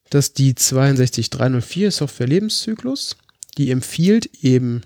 dass 0.10 0.32
die 0.32 0.56
62304 0.56 1.92
Software 1.92 2.28
Lebenszyklus, 2.28 3.18
die 3.58 3.72
empfiehlt 3.72 4.30
eben 4.42 4.84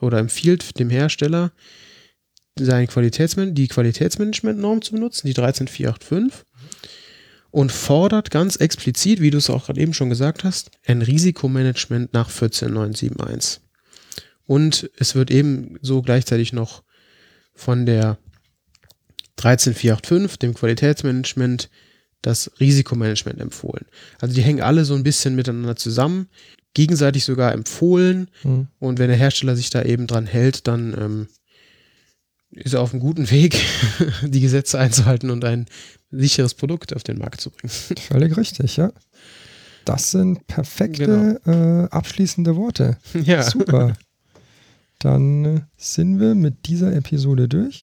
oder 0.00 0.18
empfiehlt 0.18 0.78
dem 0.78 0.90
Hersteller, 0.90 1.52
seine 2.58 2.88
Qualitätsman 2.88 3.54
die 3.54 3.68
Qualitätsmanagement-Norm 3.68 4.82
zu 4.82 4.92
benutzen, 4.92 5.28
die 5.28 5.34
13485 5.34 6.44
und 7.54 7.70
fordert 7.70 8.32
ganz 8.32 8.56
explizit, 8.56 9.20
wie 9.20 9.30
du 9.30 9.38
es 9.38 9.48
auch 9.48 9.66
gerade 9.66 9.80
eben 9.80 9.94
schon 9.94 10.08
gesagt 10.08 10.42
hast, 10.42 10.72
ein 10.86 11.02
Risikomanagement 11.02 12.12
nach 12.12 12.28
14971. 12.28 13.60
Und 14.44 14.90
es 14.96 15.14
wird 15.14 15.30
eben 15.30 15.78
so 15.80 16.02
gleichzeitig 16.02 16.52
noch 16.52 16.82
von 17.54 17.86
der 17.86 18.18
13485, 19.36 20.40
dem 20.40 20.54
Qualitätsmanagement, 20.54 21.70
das 22.22 22.50
Risikomanagement 22.58 23.40
empfohlen. 23.40 23.86
Also 24.20 24.34
die 24.34 24.42
hängen 24.42 24.60
alle 24.60 24.84
so 24.84 24.96
ein 24.96 25.04
bisschen 25.04 25.36
miteinander 25.36 25.76
zusammen, 25.76 26.28
gegenseitig 26.74 27.24
sogar 27.24 27.52
empfohlen. 27.52 28.30
Mhm. 28.42 28.66
Und 28.80 28.98
wenn 28.98 29.10
der 29.10 29.16
Hersteller 29.16 29.54
sich 29.54 29.70
da 29.70 29.82
eben 29.82 30.08
dran 30.08 30.26
hält, 30.26 30.66
dann 30.66 30.92
ähm, 30.98 31.28
ist 32.56 32.74
auf 32.74 32.92
einem 32.92 33.00
guten 33.00 33.30
Weg, 33.30 33.60
die 34.22 34.40
Gesetze 34.40 34.78
einzuhalten 34.78 35.30
und 35.30 35.44
ein 35.44 35.66
sicheres 36.10 36.54
Produkt 36.54 36.94
auf 36.94 37.02
den 37.02 37.18
Markt 37.18 37.40
zu 37.40 37.50
bringen. 37.50 37.72
Völlig 37.98 38.36
richtig, 38.36 38.76
ja. 38.76 38.92
Das 39.84 40.10
sind 40.10 40.46
perfekte 40.46 41.40
genau. 41.44 41.84
äh, 41.84 41.88
abschließende 41.90 42.56
Worte. 42.56 42.98
Ja. 43.24 43.42
Super. 43.42 43.94
Dann 44.98 45.44
äh, 45.44 45.60
sind 45.76 46.20
wir 46.20 46.34
mit 46.34 46.66
dieser 46.66 46.94
Episode 46.94 47.48
durch. 47.48 47.82